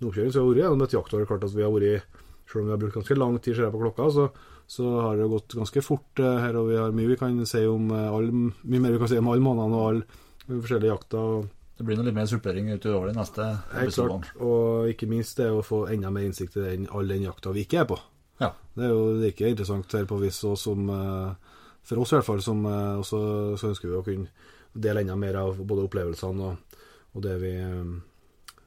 [0.05, 0.33] oppkjøring.
[0.33, 1.27] Så har vært gjennom et jaktår.
[1.29, 3.75] Klart at vi har vært Selv om vi har brukt ganske lang tid ser jeg
[3.75, 4.25] på klokka, så,
[4.71, 7.65] så har det gått ganske fort eh, her, og vi har mye vi kan si
[7.67, 11.49] om eh, all, mye mer vi kan si om alle månedene og alle forskjellige jakter.
[11.77, 13.49] Det blir noe litt mer supplering utover de neste
[13.83, 14.31] episodene.
[14.47, 17.67] Og ikke minst det å få enda mer innsikt i den, all den jakta vi
[17.67, 17.99] ikke er på.
[18.39, 18.53] Ja.
[18.79, 22.31] Det er jo like interessant her på vis og som eh, For oss i hvert
[22.31, 23.19] fall, som også
[23.59, 24.31] så ønsker vi å kunne
[24.71, 26.79] dele enda mer av både opplevelsene og,
[27.15, 27.53] og det, vi,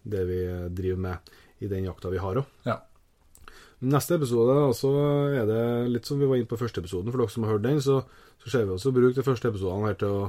[0.03, 0.39] det vi
[0.75, 2.53] driver med i den jakta vi har òg.
[2.67, 2.77] Ja.
[3.79, 4.69] Neste episode da,
[5.39, 7.11] er det litt som vi var inne på første episoden.
[7.11, 8.01] For dere som har hørt den, så,
[8.43, 10.25] så ser vi også bruke de første episodene her til å,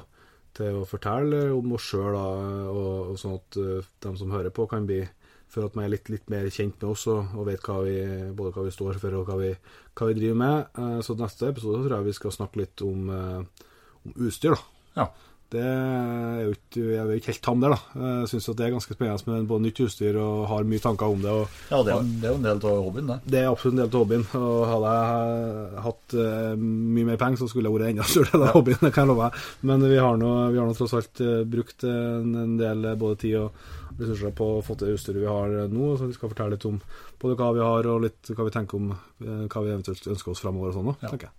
[0.55, 4.68] til å fortelle om oss sjøl, og, og sånn at uh, de som hører på,
[4.71, 5.03] kan bli
[5.51, 7.97] for at man er litt, litt mer kjent med oss og, og vet hva vi,
[8.37, 9.51] både hva vi står for og hva vi,
[9.99, 10.68] hva vi driver med.
[10.79, 13.66] Eh, så neste episode tror jeg vi skal snakke litt om, eh,
[14.07, 14.55] om utstyr.
[14.55, 14.85] da.
[15.01, 15.09] Ja.
[15.51, 18.03] Det er jo ikke, jeg er ikke helt tam der, da.
[18.20, 21.24] Jeg syns det er ganske spennende med både nytt utstyr og har mye tanker om
[21.24, 21.32] det.
[21.32, 23.16] og Ja, det er, det er jo en del av hobbyen, det.
[23.34, 24.26] det er absolutt en del av hobbyen.
[24.38, 28.46] Og hadde jeg hatt uh, mye mer penger, så skulle jeg vært enda større del
[28.46, 28.78] av hobbyen.
[28.84, 29.48] Det kan jeg love deg.
[29.72, 32.96] Men vi har nå, vi har nå tross alt eh, brukt en, en del eh,
[33.03, 35.90] både tid og ressurser på å få til det utstyret vi har nå.
[35.98, 36.78] Så vi skal fortelle litt om
[37.20, 40.46] både hva vi har, og litt hva vi tenker om hva vi eventuelt ønsker oss
[40.46, 40.94] framover og sånn.
[41.03, 41.11] Ja.
[41.11, 41.36] tenker jeg.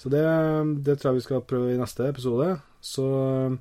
[0.00, 0.24] Så det,
[0.80, 2.54] det tror jeg vi skal prøve i neste episode.
[2.80, 3.56] Så eh,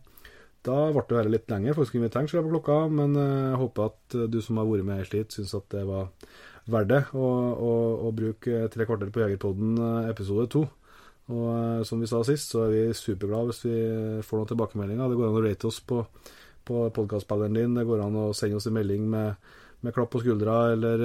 [0.68, 2.80] da ble det her litt lenger, faktisk kunne vi tenkte, ser på klokka.
[2.92, 5.70] Men eh, jeg håper at eh, du som har vært med helt hit, syns at
[5.76, 6.10] det var
[6.70, 7.72] verdt det å, å,
[8.08, 10.68] å bruke tre kvarter på Jegerpodden episode to.
[11.30, 13.80] Og som vi sa sist, så er vi superglade hvis vi
[14.26, 15.10] får noen tilbakemeldinger.
[15.10, 16.04] Det går an å rate oss på,
[16.66, 17.76] på podkastspilleren din.
[17.78, 19.52] Det går an å sende oss en melding med,
[19.86, 21.04] med klapp på skuldra eller,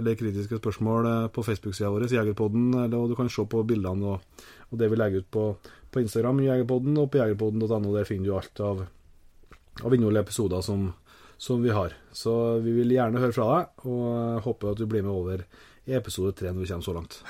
[0.00, 2.72] eller kritiske spørsmål på Facebook-sida vår, Jegerpodden.
[2.74, 5.46] Eller, og du kan se på bildene og, og det vi legger ut på,
[5.92, 7.92] på Instagram, Jegerpodden, og på jegerpodden.no.
[7.94, 8.84] Der finner du alt av,
[9.82, 10.88] av innhold i episoder som,
[11.36, 11.94] som vi har.
[12.16, 12.34] Så
[12.64, 15.44] vi vil gjerne høre fra deg, og håper at du blir med over
[15.86, 17.22] i episode tre når vi kommer så langt.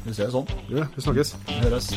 [0.00, 0.52] Vi ser det sånn.
[0.72, 1.34] Ja, vi snakkes.
[1.48, 1.90] Vi høres.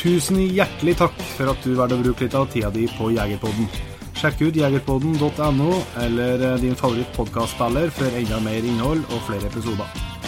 [0.00, 3.66] Tusen hjertelig takk for at du valgte å bruke litt av tida di på Jegerpodden.
[4.20, 10.19] Sjekk ut jegerpodden.no eller eh, din favoritt favorittpodkastspiller for enda mer innhold og flere episoder.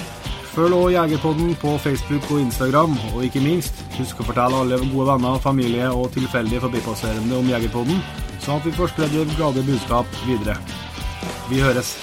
[0.53, 5.07] Følg også Jegerpodden på Facebook og Instagram, og ikke minst, husk å fortelle alle gode
[5.09, 8.03] venner, familie og tilfeldige forbipasserende om Jegerpodden,
[8.44, 10.59] sånn at vi får spredd glade budskap videre.
[11.48, 11.96] Vi høres.